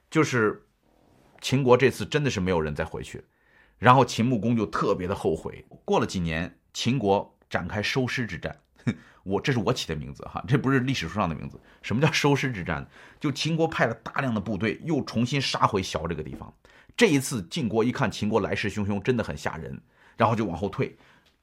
[0.10, 0.66] 就是
[1.42, 3.26] 秦国这次真的是没有人再回去。
[3.80, 5.66] 然后秦穆公就特别的后悔。
[5.84, 8.58] 过了几年，秦国展开收师之战。
[9.22, 11.62] 我这是我起的名字哈，这不是历史书上的名字。
[11.84, 12.89] 什么叫收师之战？
[13.20, 16.52] 就秦国派了大量的部队，又重新杀回崤这个地方。
[16.98, 19.80] 这一次晋国一看秦国来势汹汹，真的很吓人，
[20.18, 20.98] 然后就往后退。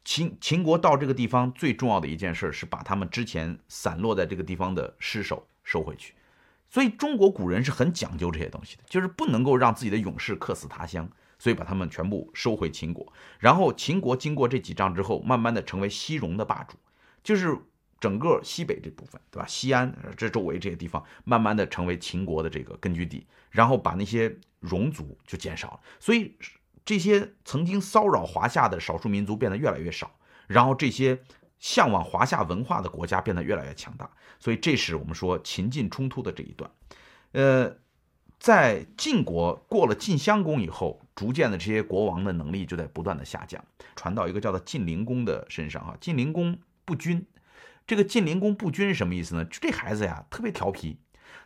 [0.04, 6.14] 秦秦国到这个地方最重要的一件事是把他们之前散落在这个地方的尸首收回去。
[6.68, 11.08] 所以中国古人是很讲究这些东西的，就是不能够让自己的勇士客死他乡，
[11.40, 13.12] 所以把他们全部收回秦国。
[13.40, 16.76] 然后秦国经过这几仗之后，慢慢的成为西戎的霸主，
[17.24, 17.58] 就是
[17.98, 19.46] 整个西北这部分，对吧？
[19.48, 25.80] 西安这周围这些地方，慢慢的成为秦国的这个根据地，然后把那些戎族就减少了。
[25.98, 26.36] 所以。
[26.82, 30.10] 这些曾经骚扰华夏的少数民族变得越来越少，
[30.48, 31.16] 然后这些
[31.58, 36.68] 向往华夏文化的国家变得越来越强大，所以这是我们说秦晋冲突的这一段。
[37.32, 37.76] 呃，
[38.40, 43.62] 在晋国过了晋襄公以后，逐渐的这些国王的能力就在不断的下降，
[43.94, 45.94] 传到一个叫做晋灵公的身上哈。
[46.00, 47.26] 晋灵公不均，
[47.86, 49.44] 这个晋灵公不均是什么意思呢？
[49.44, 50.98] 就这孩子呀特别调皮，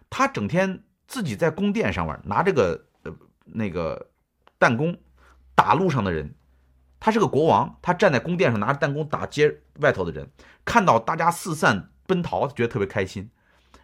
[0.08, 3.12] 他整天自己在宫殿上面拿这个呃
[3.46, 4.10] 那个
[4.60, 4.96] 弹弓。
[5.56, 6.34] 打路上的人，
[7.00, 10.30] 他是个国王，他站在宫殿上拿着弹弓打街外头的人，
[10.64, 13.28] 看到大家四散奔逃，觉得特别开心。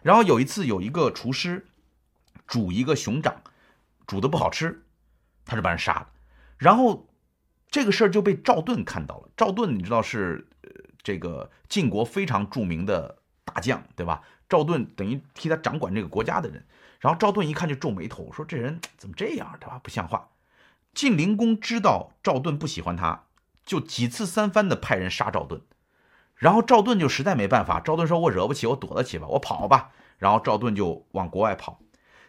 [0.01, 1.65] 然后有一次，有一个厨师
[2.47, 3.41] 煮一个熊掌，
[4.07, 4.83] 煮的不好吃，
[5.51, 6.07] 他就把人杀了。
[6.57, 7.09] 然后
[7.69, 9.29] 这个事儿就被赵盾看到了。
[9.35, 10.47] 赵盾你知道是
[11.03, 14.21] 这个晋国非常著名的大将，对吧？
[14.47, 16.65] 赵盾等于替他掌管这个国家的人。
[17.01, 19.77] 然后赵盾一看就皱眉头，说：“这人怎么这样，对吧？
[19.83, 20.29] 不像话。”
[20.93, 23.25] 晋灵公知道赵盾不喜欢他，
[23.65, 25.61] 就几次三番的派人杀赵盾，
[26.35, 27.81] 然后赵盾就实在没办法。
[27.81, 31.81] 赵盾说：“我惹不起，我躲得起吧，我跑吧。”然后赵盾就往国外跑。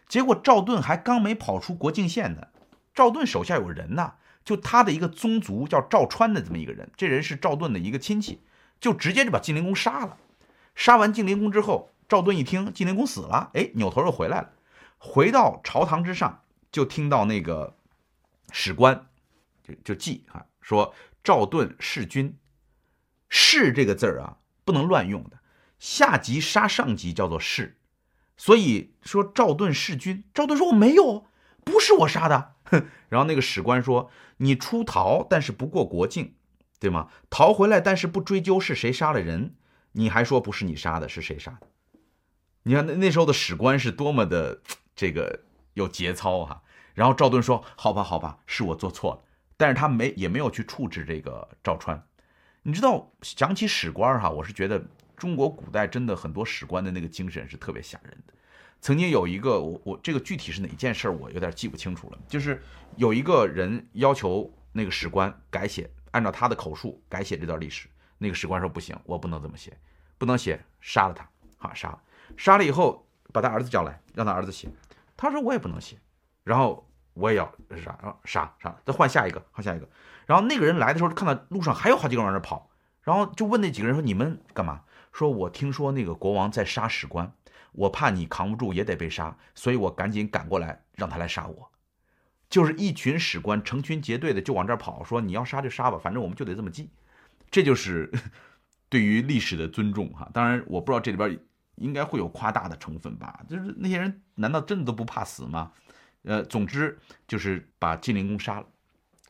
[0.09, 2.47] 结果赵盾还刚没跑出国境线呢，
[2.93, 8.41] 赵盾手下有人呐，就他的一个宗族叫赵川的这么一个人，这人是赵盾的一个亲戚，
[8.79, 10.17] 就直接就把晋灵公杀了。
[10.75, 14.51] 杀完晋灵公之后，赵盾一听晋灵公死了，哎，扭头又回来了，
[14.97, 17.77] 回到朝堂之上，就听到那个。
[18.55, 19.07] 史官
[19.63, 22.37] 就就记啊，说赵盾弑君，
[23.27, 25.39] 弑这个字儿啊不能乱用的，
[25.79, 27.73] 下级杀上级叫做弑，
[28.37, 30.23] 所以说赵盾弑君。
[30.35, 31.25] 赵盾说我没有，
[31.63, 32.53] 不是我杀的。
[32.65, 36.35] 哼， 然后那个史官说你出逃，但是不过国境，
[36.79, 37.09] 对吗？
[37.29, 39.55] 逃回来，但是不追究是谁杀了人，
[39.93, 41.67] 你还说不是你杀的，是谁杀的？
[42.63, 44.61] 你看那那时候的史官是多么的
[44.95, 45.41] 这个
[45.73, 46.63] 有节操哈。
[46.93, 49.21] 然后赵盾说：“好吧，好吧，是我做错了。”
[49.57, 52.07] 但是他没也没有去处置这个赵川。
[52.61, 54.85] 你知道，讲起史官哈，我是觉得
[55.17, 58.33] 中国古代真的很多史官的那个精神是特别吓人的。
[58.81, 62.17] 曾经有一个我我这个具体是哪件事儿，我有点记不清楚了。
[62.27, 62.61] 就是
[62.95, 67.87] 有一个人要求那个史官改写，按照他的口述改写这段历史。
[68.17, 69.77] 那个史官说：“不行，我不能这么写，
[70.17, 72.01] 不能写，杀了他。”哈，杀了，
[72.37, 74.69] 杀了以后把他儿子叫来，让他儿子写。
[75.17, 75.97] 他说：“我也不能写。”
[76.43, 79.87] 然后我也要杀，杀杀，再换下一个，换下一个。
[80.25, 82.69] 然后那个人来的时候，看到路上还有好几个人往那跑，
[83.01, 87.33] 然后就问那几个人说：“你们干嘛？”说：“我听说那个国王在杀史官，
[87.73, 91.71] 我怕你扛不住也得被杀，所以我赶紧赶过来让他来杀我。”
[92.49, 96.89] 就是一群史官成群结队的就往这儿跑，说：“你要杀就杀吧，反正我们就得这么记。”
[97.49, 98.11] 这就是
[98.89, 100.29] 对于历史的尊重哈。
[100.33, 101.39] 当然，我不知道这里边
[101.75, 103.43] 应该会有夸大的成分吧？
[103.49, 105.71] 就是那些人难道真的都不怕死吗？
[106.21, 108.67] 呃，总之就是把晋灵公杀了，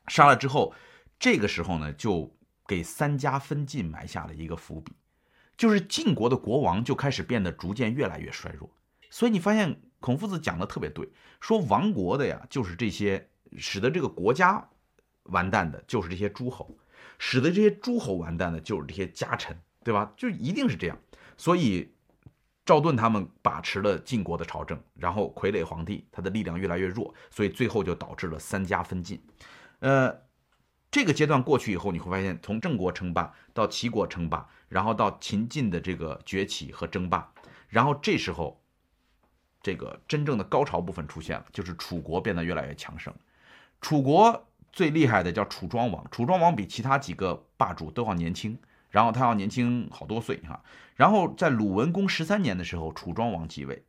[0.09, 0.73] 杀了之后，
[1.17, 2.35] 这个时候呢，就
[2.67, 4.91] 给三家分晋埋下了一个伏笔，
[5.63, 8.69] 就是晋国的国王就开始变得逐渐越来越衰弱。
[9.09, 11.07] 所以你发现孔夫子讲的特别对，
[11.39, 14.67] 说亡国的呀，就是这些使得这个国家
[15.23, 16.65] 完蛋的，就是这些诸侯；
[17.17, 20.11] 使得这些诸侯完蛋的，就是这些家臣，对吧？
[20.17, 20.97] 就一定是这样。
[21.37, 21.93] 所以。
[22.65, 29.21] 赵盾他们把持了晋国的朝政，然后傀儡皇帝他的力量越来越弱，所以最后就导致了三家分晋。
[29.79, 30.21] 呃，
[30.89, 37.31] 这个阶段过去以后，你会发现，从郑国称霸到齐国称霸，然后到秦晋的这个崛起和争霸，
[37.69, 38.59] 然后这时候
[39.61, 43.13] 这个真正的高潮部分出现了，就是楚国变得越来越强盛。
[43.81, 48.57] 楚国最厉害的叫楚庄王，楚庄王比其他几个霸主都要年轻，
[48.89, 50.59] 然后他要年轻好多岁哈。
[50.95, 53.83] 然后在鲁文公十三年的时候，楚庄王继位。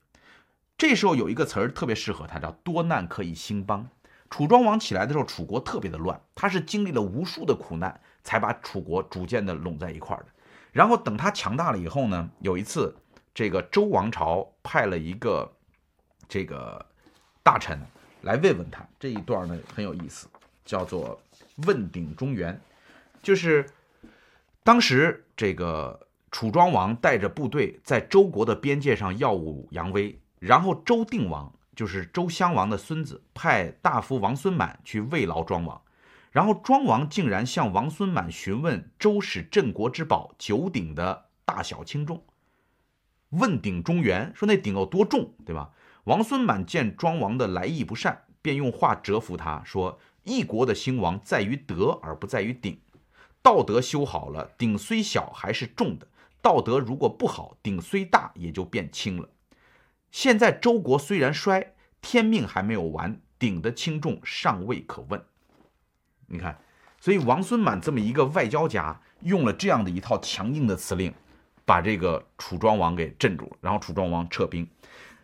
[0.77, 3.89] 这时候有一个词儿特别适合他，叫多难可以兴邦。
[4.29, 10.34] 楚庄王起来的时候，楚国特别的乱，他是经历了无数的苦难，才把楚国逐渐的拢在一块儿的。
[10.75, 12.93] 然后等他强大了以后呢，有一次，
[13.33, 15.49] 这个周王朝派了一个
[16.29, 16.85] 这个
[17.45, 17.81] 大臣
[18.23, 18.85] 来慰问他。
[18.99, 20.27] 这一段呢很有意思，
[20.65, 21.21] 叫做
[21.59, 22.61] 问鼎中原，
[23.23, 23.65] 就是
[24.65, 35.81] 当时这个楚庄王带着部队在周国的边界上耀武扬威，然后周定王就是周襄王的孙子，派大夫王孙满去慰劳庄王。
[36.35, 42.25] 然后庄王竟然向王孙满询问周使镇国之宝九鼎的大小轻重，
[43.29, 45.71] 问鼎中原，说那鼎有多重，对吧？
[46.07, 52.81] 王孙满见庄王的来意不善，便用话折服他说：“一国的兴亡在于德，而不在于鼎。
[53.41, 56.09] 道德修好了，鼎虽小还是重的；
[56.43, 59.29] 道德如果不好，鼎虽大也就变轻了。
[60.11, 65.25] 现在周国虽然衰，天命还没有完，鼎的轻重尚未可问。”
[66.27, 66.59] 你看，
[67.01, 71.13] 所以王孙满这么一个外交家，用了这样的一套强硬的辞令，
[71.65, 74.69] 把这个楚庄王给镇住了，然后楚庄王撤兵。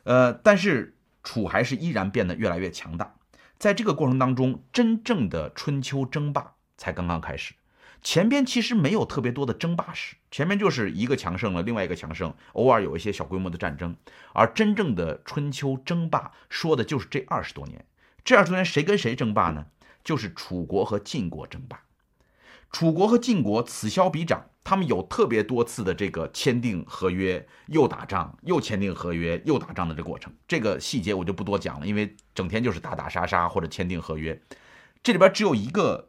[0.05, 3.15] 呃，但是楚还是依然变得越来越强大。
[3.59, 7.55] 在这个过程当中，真正的春秋争霸才刚刚开始。
[8.03, 13.95] 前边其实没有特别多的争霸史，前面就是一个强盛了，另外一个强盛，偶尔有一些小规模的战争。
[14.33, 17.85] 而真正的春秋争霸，说的就是这二十多年。
[18.25, 19.67] 这二十多年谁跟谁争霸呢？
[20.03, 21.83] 就是楚国和晋国争霸，
[22.73, 30.33] 楚国和晋国此消彼长，他们有特别多次的这个签订合约，又打仗，又签订合约，又打仗的这过程。
[30.47, 34.41] 这个细节我就不多讲了，因为整天就是打打杀杀或者签订合约。
[35.03, 36.09] 这里边只有一个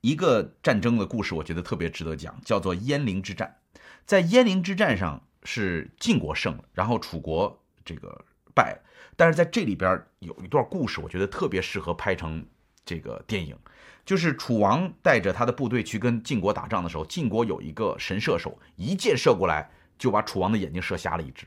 [0.00, 3.56] 一个战争的故事，我觉得特别值得讲，叫做鄢陵之战。
[4.04, 8.24] 在鄢陵之战上是晋国胜了，然后楚国这个
[8.54, 8.80] 败。
[9.16, 12.44] 但是在这里边有一段故事，我觉得特别适合拍成。
[12.84, 13.56] 这个电影
[14.04, 21.46] 就是楚王带着他的部队去跟晋国打仗的时候，晋国有一个神射手，一箭射过来就把楚王的眼睛射瞎了一只。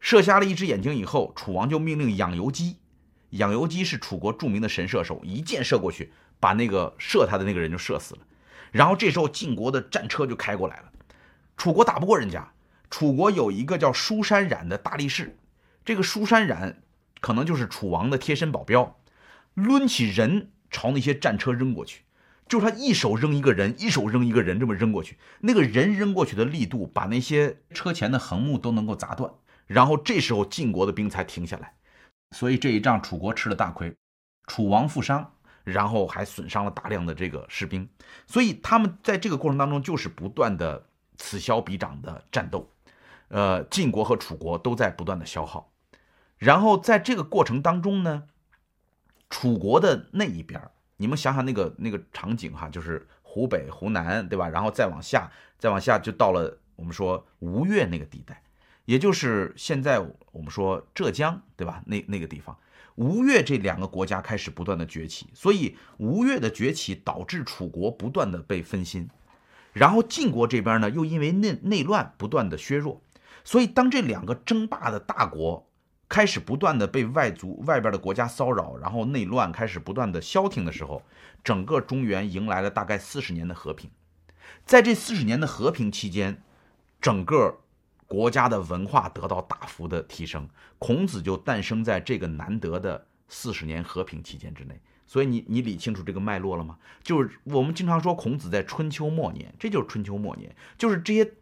[0.00, 2.78] 射瞎了一只眼睛以后，楚王就命令养由基，
[3.30, 8.20] 养由基是楚国著名的神射手，一箭射过去，把那个射他的那个人就射死了。
[8.72, 10.92] 然后这时候晋国的战车就开过来了，
[11.56, 12.52] 楚国打不过人家。
[12.90, 15.38] 楚国有一个叫舒山冉的大力士，
[15.84, 16.82] 这个舒山冉
[17.20, 18.98] 可能就是楚王的贴身保镖，
[19.54, 20.50] 抡起人。
[20.70, 22.02] 朝那些战车扔过去，
[22.48, 29.32] 就是他一手扔一个人，一手扔一个人，这么扔过去，那个人扔过去的力度，把那些车前的横木都能够砸断。
[29.66, 31.74] 然后这时候晋国的兵才停下来，
[32.36, 33.94] 所以这一仗楚国吃了大亏，
[34.46, 35.32] 楚王负伤，
[35.64, 37.88] 然后还损伤了大量的这个士兵。
[38.26, 40.86] 所以他们在这个过程当中就是不断的
[41.16, 42.70] 此消彼长的战斗，
[43.28, 45.72] 呃，晋国和楚国都在不断的消耗。
[46.38, 48.24] 然后在这个过程当中呢。
[49.28, 50.60] 楚国的那一边
[50.98, 54.48] 你们想想那个那个场景哈，就是湖北、湖南，对吧？
[54.48, 58.42] 然后再往下，再往下就到了我们说吴越那个地带，
[58.86, 59.98] 也就是现在
[60.32, 61.82] 我们说浙江，对吧？
[61.86, 62.56] 那那个地方，
[62.94, 69.10] 吴越这两个国家开始不断的崛起，所以吴越的崛起导致楚国不断的被分心，
[69.74, 73.02] 然后晋国这边呢又因为内内乱不断的削弱，
[73.44, 75.68] 所以当这两个争霸的大国。
[76.08, 81.02] 开始不断的被外族外边的国家骚扰，然后内乱开始不断的消停的时候，
[81.42, 83.90] 整个中原迎来了大概四十年的和平。
[84.64, 86.40] 在这四十年的和平期间，
[87.00, 87.58] 整个
[88.06, 90.48] 国家的文化得到大幅的提升，
[90.78, 94.80] 孔子就诞生在这个难得的四十年和平期间之内。
[95.08, 96.78] 所以你你理清楚这个脉络了吗？
[97.02, 101.32] 就是我们经常说孔子在春秋末年，这就是春秋末年，就是这些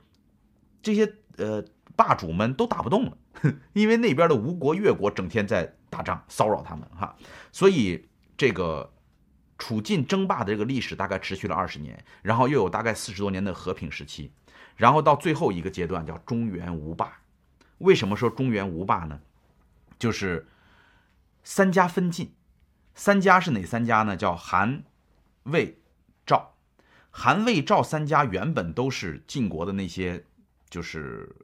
[0.82, 1.62] 这些呃
[1.96, 3.16] 霸主们都打不动了。
[3.72, 7.16] 因为那边的吴国、越国整天在打仗骚扰他们哈，
[7.52, 8.92] 所以这个
[9.58, 14.32] 楚晋争霸的这个历史大概持续了二十年，然后又有大概四十多年的和平时期，
[14.76, 17.20] 然后到最后一个阶段叫中原无霸。
[17.78, 19.20] 为什么说中原无霸呢？
[19.98, 20.46] 就是
[21.42, 22.34] 三家分晋，
[22.94, 24.16] 三家是哪三家呢？
[24.16, 24.84] 叫韩、
[25.44, 25.78] 魏、
[26.24, 26.54] 赵。
[27.10, 30.24] 韩、魏、赵三家原本都是晋国的那些
[30.68, 31.34] 就是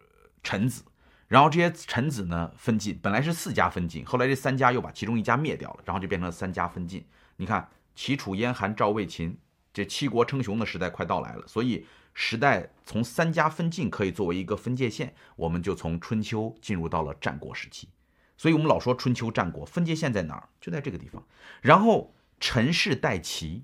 [0.43, 0.83] 臣子。
[1.31, 7.07] 然后这些臣子呢分晋，本来是四家分晋，后来这三家又把其中一家灭掉了，然后就变成了三家分晋。
[7.37, 9.39] 你看齐楚燕韩赵魏秦，
[9.73, 11.45] 这七国称雄的时代快到来了。
[11.47, 17.89] 所以时代从三家分晋可以作为一个分界线，我们就从春秋进入到了战国时期。
[18.37, 20.49] 所以我们老说春秋战国分界线在哪儿？
[20.61, 21.25] 就在这个地方。
[21.61, 23.63] 然后陈氏代齐，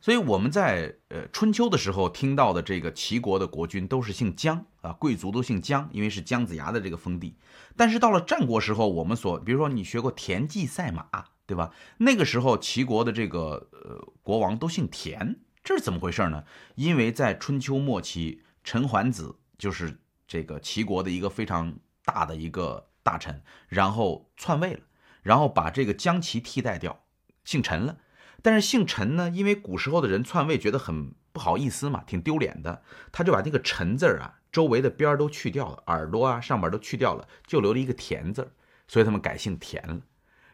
[0.00, 7.36] 所以我们在呃春秋的时候听到的这个齐国的国君都是姓姜啊，贵族都姓姜，因为是姜子牙的这个封地。
[7.76, 11.08] 但是到了战国时候，我们所比如说你学过田忌赛马，
[11.46, 11.72] 对吧？
[11.98, 16.44] 那个时候齐国的这个呃国王都姓田，这是怎么回事呢？
[16.74, 21.74] 因为在春秋末期，陈桓子就是这个齐国的一个非常
[22.04, 24.80] 大的一个大臣，然后篡位了，
[25.22, 27.00] 然后把这个姜齐替代掉。
[27.44, 27.98] 姓陈了，
[28.42, 32.82] 但是姓陈呢，因为古时候的人篡位觉得很不好意思嘛，挺丢脸的，
[33.12, 38.52] 他就把那个陈字啊，周围的边儿都去掉了，耳朵啊上边都去掉了，就留了一个田字，
[38.86, 40.00] 所以他们改姓田了。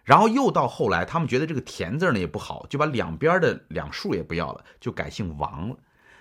[0.04, 5.76] 然后又到后来，他们觉得这个田字呢也不好，就把两边的两竖也不要了，就改姓王了。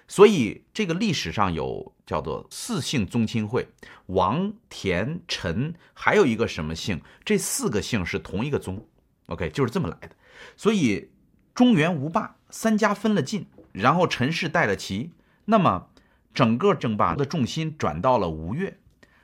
[0.09, 3.65] 所以这个历史上有叫做四姓宗亲会，
[4.07, 8.85] 王、田、陈，还有一个什么姓，这四个姓是同一个宗
[9.27, 10.09] ，OK，就是这么来的。
[10.57, 11.11] 所以，
[11.55, 15.11] 中原无霸，三家分了晋，然后陈氏带了齐，
[15.45, 15.88] 那么
[16.33, 18.77] 整个争霸的重心转到了吴越，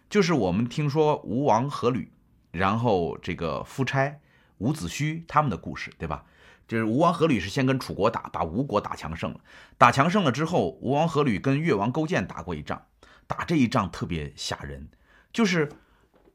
[0.09, 2.07] 就是我们听说吴王阖闾，
[2.51, 4.19] 然后这个夫差
[4.57, 6.23] 伍子胥他们的故事，对吧？
[6.67, 9.39] 就是吴王阖闾是先跟楚国打，把吴国打强盛了，
[9.77, 12.81] 打强盛了之后，吴王阖闾跟越王勾践打过一仗，
[13.27, 14.89] 打这一仗特别吓人，
[15.31, 15.69] 就是。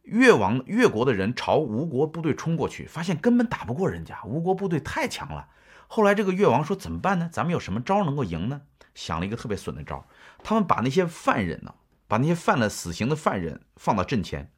[0.05, 5.47] 越王越国的人朝吴国部队冲过去，发现根本打不过人家，吴国部队太强了。
[5.87, 7.29] 后来这个越王说怎么办呢？
[7.31, 8.63] 咱们有什么招能够赢呢？
[8.95, 10.05] 想了一个特别损的招，
[10.43, 11.75] 他们把那些犯人呢，
[12.09, 14.51] 把那些犯了死刑的犯人放到阵前，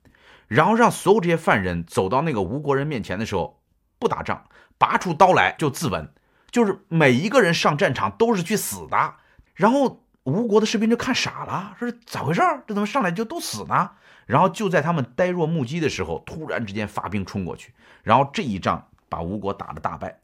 [0.49, 3.62] 然后让所有这些犯人走到那个吴国人面前的时候，
[3.99, 4.45] 不打仗，
[4.78, 6.09] 拔出刀来就自刎，
[6.51, 9.14] 就是每一个人上战场都是去死的。
[9.55, 12.41] 然后吴国的士兵就看傻了，说咋回事？
[12.66, 13.91] 这怎么上来就都死呢？
[14.24, 20.20] 然后就在他们呆若木鸡的时候，突然之间发兵冲过去，然后这一仗把吴国打得大败。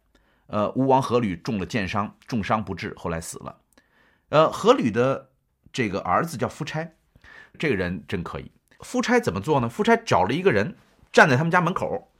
[0.46, 3.54] 呃，吴王阖闾中了箭伤，重伤不治，后来死了。
[4.30, 5.28] 呃，阖闾的
[5.72, 6.92] 这个儿子叫夫差，
[7.58, 8.50] 这个人真可以。
[8.80, 9.68] 夫差怎么做呢？
[9.68, 10.76] 夫差找了一个人
[11.12, 12.12] 站在他们家门口，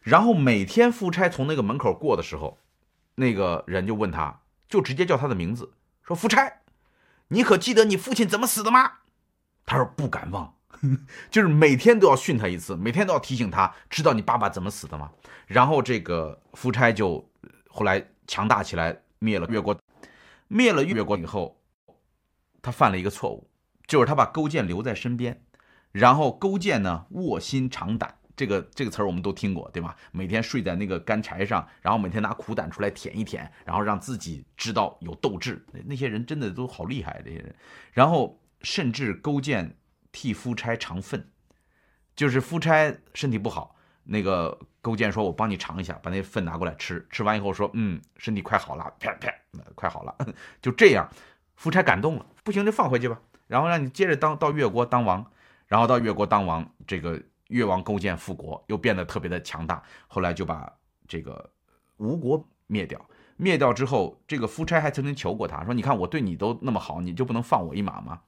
[0.00, 2.58] 然后每天夫差从那个门口过的时候，
[3.16, 6.60] 那个人就问他，就直接叫他的名字，说：“夫差，
[7.28, 8.92] 你可记得你父亲怎么死的吗？”
[9.66, 10.54] 他说：“不敢忘。
[11.30, 15.10] ”就是每天都要训他一次，每天都要提醒他，知道你爸爸怎么死的吗？
[15.46, 17.28] 然后这个夫差就
[17.68, 19.78] 后来强大起来，灭了越国，
[20.48, 21.60] 灭了越国以后，
[22.66, 23.48] 他犯了一个错误，
[23.86, 25.40] 就是他把勾践留在身边，
[25.92, 29.94] 然后勾践呢卧薪尝胆，这个这个词儿我们都听过，对吧？
[30.10, 35.64] 每天睡在那个干柴上，然后每天拿苦胆出来舔一舔，然后让自己知道有斗志。
[35.84, 37.54] 那些人真的都好厉害，这些人。
[37.92, 39.76] 然后甚至勾践。
[40.12, 41.28] 替夫差尝粪，
[42.14, 47.06] 就是夫差身体不好，那个勾践说：“我帮你尝一下，把那粪拿过来吃。
[47.10, 49.30] 吃完以后说，嗯，身体快好了，啪啪，
[49.74, 50.16] 快好了。
[50.62, 51.06] 就这样，
[51.56, 55.24] 夫差感动了，不行就放回去吧，然后让你接着当到越国当王，
[55.66, 59.82] 然后到越国当王，这个越王勾践复国，又变得特别的强大。
[60.06, 60.72] 后来就把
[61.08, 61.50] 这个
[61.96, 63.04] 吴国灭掉，
[63.36, 68.20] 灭掉之后，这个夫差还曾经求过他说：你看我对你都那么好，你就不能放我一马吗？”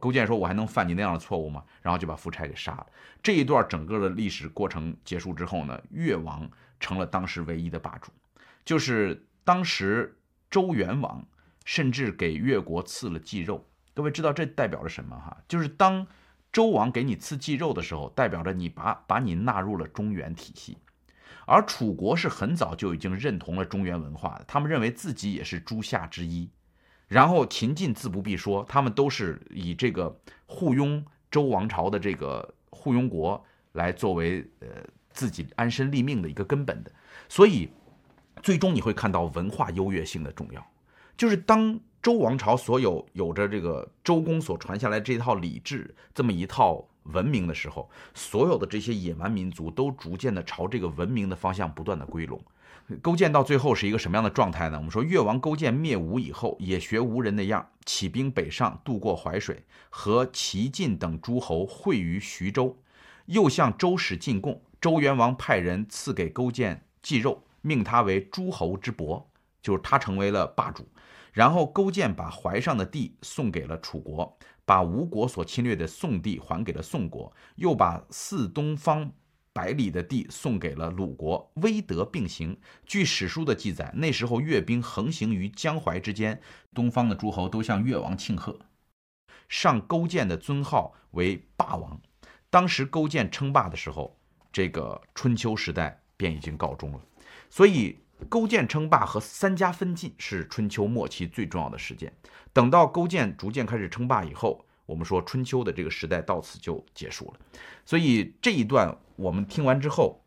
[0.00, 2.86] 勾践说：“我还能犯你那样的错误吗？”然后就把夫差给杀了。
[3.22, 6.50] 这一段整个的历史过程结束之后呢，越王
[6.80, 8.10] 成了当时唯一的霸主。
[8.64, 10.18] 就是当时
[10.50, 11.24] 周元王
[11.64, 13.66] 甚至给越国赐了祭肉。
[13.94, 15.16] 各位知道这代表着什么？
[15.16, 16.06] 哈，就是当
[16.52, 20.78] 周王给你赐祭肉的时候，代表着你把把你纳入了中原体系。
[21.46, 26.48] 而楚国是很早就已经认同了中原文化的，他们认为自己也是诸夏之一。
[27.06, 34.68] 然后秦晋自不必说，他们都是以这个护庸周王朝的这个护庸国来作为呃
[35.10, 36.90] 自己安身立命的一个根本的，
[37.28, 37.68] 所以
[38.42, 40.66] 最终你会看到文化优越性的重要，
[41.16, 52.40] 就是当周王朝所有有着这个周公所传下来这套礼制这么一套文明的时候，所有的这些野蛮民族都逐渐的朝这个文明的方向不断的归拢。
[53.00, 54.76] 勾践到最后是一个什么样的状态呢？
[54.76, 62.76] 我们说越王勾践灭吴以后，也学吴人那样，起兵北上，渡过淮水，和齐晋等诸侯会于徐州，
[63.24, 64.60] 又向周使进贡。
[64.82, 69.26] 周元王派人赐给勾践祭肉，命他为诸侯之伯，
[69.62, 70.86] 就是他成为了霸主。
[71.34, 79.12] 然后勾践把怀上的地送给了楚国，把吴国所侵略的宋地还给了宋国，又把四东方。
[79.52, 82.58] 百里的地送给了鲁国，威德并行。
[82.84, 86.40] 据史书的记载，那时候越兵横行于江淮之间，
[86.74, 88.58] 东方的诸侯都向越王庆贺，
[89.48, 92.00] 上勾践的尊号为霸王。
[92.50, 94.18] 当时勾践称霸的时候，
[94.52, 97.00] 这个春秋时代便已经告终了。
[97.48, 102.12] 所以，勾践称霸和三家分晋是春秋末期最重要的事件。
[102.52, 107.34] 等到勾践逐渐开始称霸以后，我们说春秋的这个时代到此就结束了。
[107.84, 110.24] 所以这一段我们听完之后，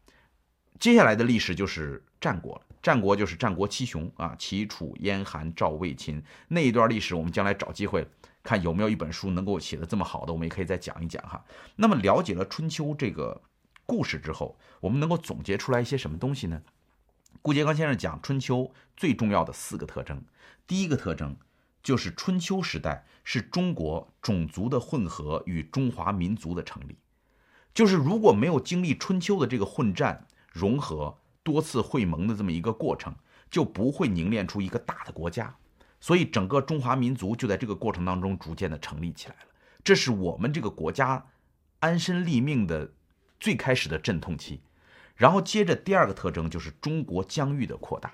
[0.79, 2.61] 接下来的历史就是战国了。
[2.81, 8.07] 战国就是战国七雄啊，齐、楚、燕、韩、赵、魏、秦那一段历史，我们将来找机会
[8.43, 11.43] 看有没有一本书能够写的这么好的，我们也可以再讲一讲哈。
[11.75, 13.41] 那么了解了春秋这个
[13.85, 16.61] 故事之后，我们能够总结出来一些什么东西呢？
[17.47, 20.21] 顾颉刚先生讲春秋最重要的四个特征，
[20.67, 21.33] 第一个特征
[21.81, 26.97] 就是春秋时代是中国种族的混合与中华民族的成立，
[27.73, 31.17] 就是如果没有经历春秋的这个混战融合。
[31.41, 33.15] 多次会盟的这么一个过程，
[33.49, 35.55] 就不会凝练出一个大的国家，
[36.01, 39.47] 所以整个中华民族就在这个过程当中逐渐的成立起来了。
[39.81, 41.25] 这是我们这个国家
[41.79, 42.91] 安身立命的
[43.39, 44.59] 最开始的阵痛期。
[45.18, 48.13] 然后接着第二个特征就是中国疆域的扩大，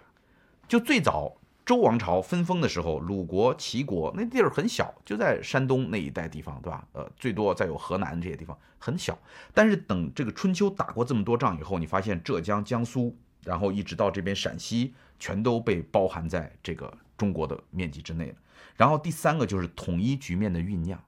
[0.67, 1.37] 就最早。
[1.65, 6.85] 周王朝分封的时候，鲁国、齐国那地儿很小，就在山东那一带地方，对吧？
[6.91, 9.17] 呃，最多再有河南这些地方很小。
[9.53, 18.35] 但是等这个春秋打过这么多仗以后，你发现浙江、江苏，然后一直到这边陕西，全都被包含在这个中国的面积之内了。
[18.75, 21.01] 然后第三个就是统一局面的酝酿，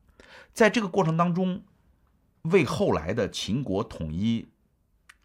[0.53, 1.61] 在这个过程当中，
[2.43, 4.47] 为后来的秦国统一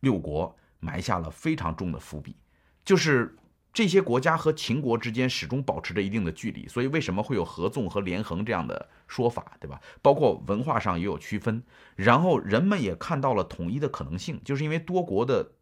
[0.01, 2.37] 六国埋下了非常重的伏笔，
[2.85, 3.37] 就是。
[3.72, 9.81] 这些国家和秦国之间始终保持着一定的距离，所以为什么会有合纵和连横这样的说法，对吧？
[10.03, 11.62] 包括文化上也有区分，
[11.95, 15.53] 然后人们也看到了统一的可能性，就是因为多国的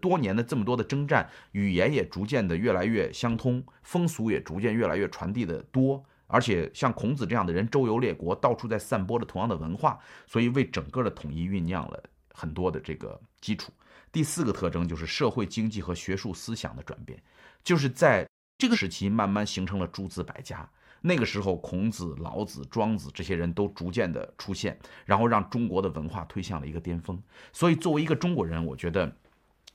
[0.00, 12.02] 多年的这么多的征战，语言也逐渐的越来越相通，风俗也逐渐越来越传递的多，而且像孔子这样的人周游列国，到处在散播着同样的文化，所以为整个的统一酝酿了
[12.32, 13.70] 很多的这个基础。
[14.12, 17.22] 第四个特征就是社会经济和学术思想的转变。
[17.62, 18.26] 就是在
[18.58, 20.68] 这个时期，慢慢形成了诸子百家。
[21.02, 27.18] 那个时候，孔子、老子、庄子这些人都逐渐的出现，然后让中国的文化推向了一个巅峰。
[27.52, 29.10] 所以，作为一个中国人，我觉得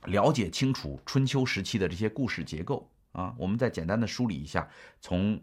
[0.04, 4.68] 了解清楚春秋时期的这些故事结构啊，我们再简单的梳理一下：
[5.00, 5.42] 从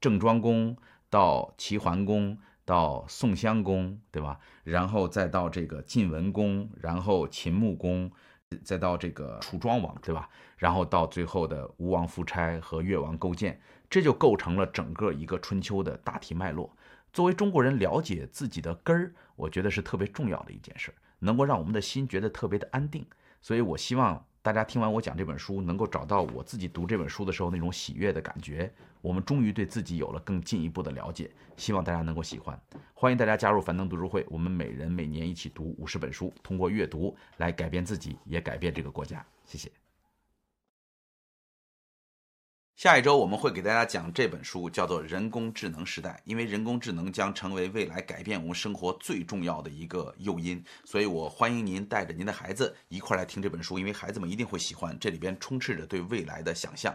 [0.00, 0.76] 郑庄公
[1.08, 4.38] 到齐桓公，到宋襄公，对吧？
[4.64, 8.10] 然后再到这个晋文公，然后秦穆公。
[8.62, 10.28] 再到这个楚庄王，对吧？
[10.58, 13.58] 然后到最后的吴王夫差和越王勾践，
[13.88, 16.76] 这就构成了整个一个春秋的大体脉络。
[17.14, 23.06] 作为中国人，了解自己的根儿，我觉得是特别重要的一件事，能够让我们的心觉得特别的安定。
[23.40, 24.26] 所以我希望。
[24.44, 28.68] 大家听完我讲这本书，能够找到我自己读这本书的时候那种喜悦的感觉。
[29.00, 32.60] 我们终于对自己有了更进一步的了解，希望大家能够喜欢。
[32.92, 39.24] 欢迎大家加入樊登读书会，我们每人每年一起读五十本书，通过阅读来改变自己，也改变这个国家。
[39.44, 39.70] 谢谢。
[42.74, 56.92] 下一周我们会给大家讲这本书，叫做《人工智能时代》，因为人工智能将成为未来改变我们生活最重要的一个诱因，所以我欢迎您带着您的孩子一块来听这本书，因为孩子们一定会喜欢，这里边充斥着对未来的想象。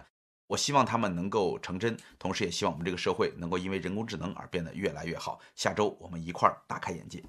[0.47, 5.39] 我希望他们能够成真，同时也希望我们这个社会能够因为人工智能而变得越来越好。
[5.55, 7.23] 下周我们一块儿大开眼界。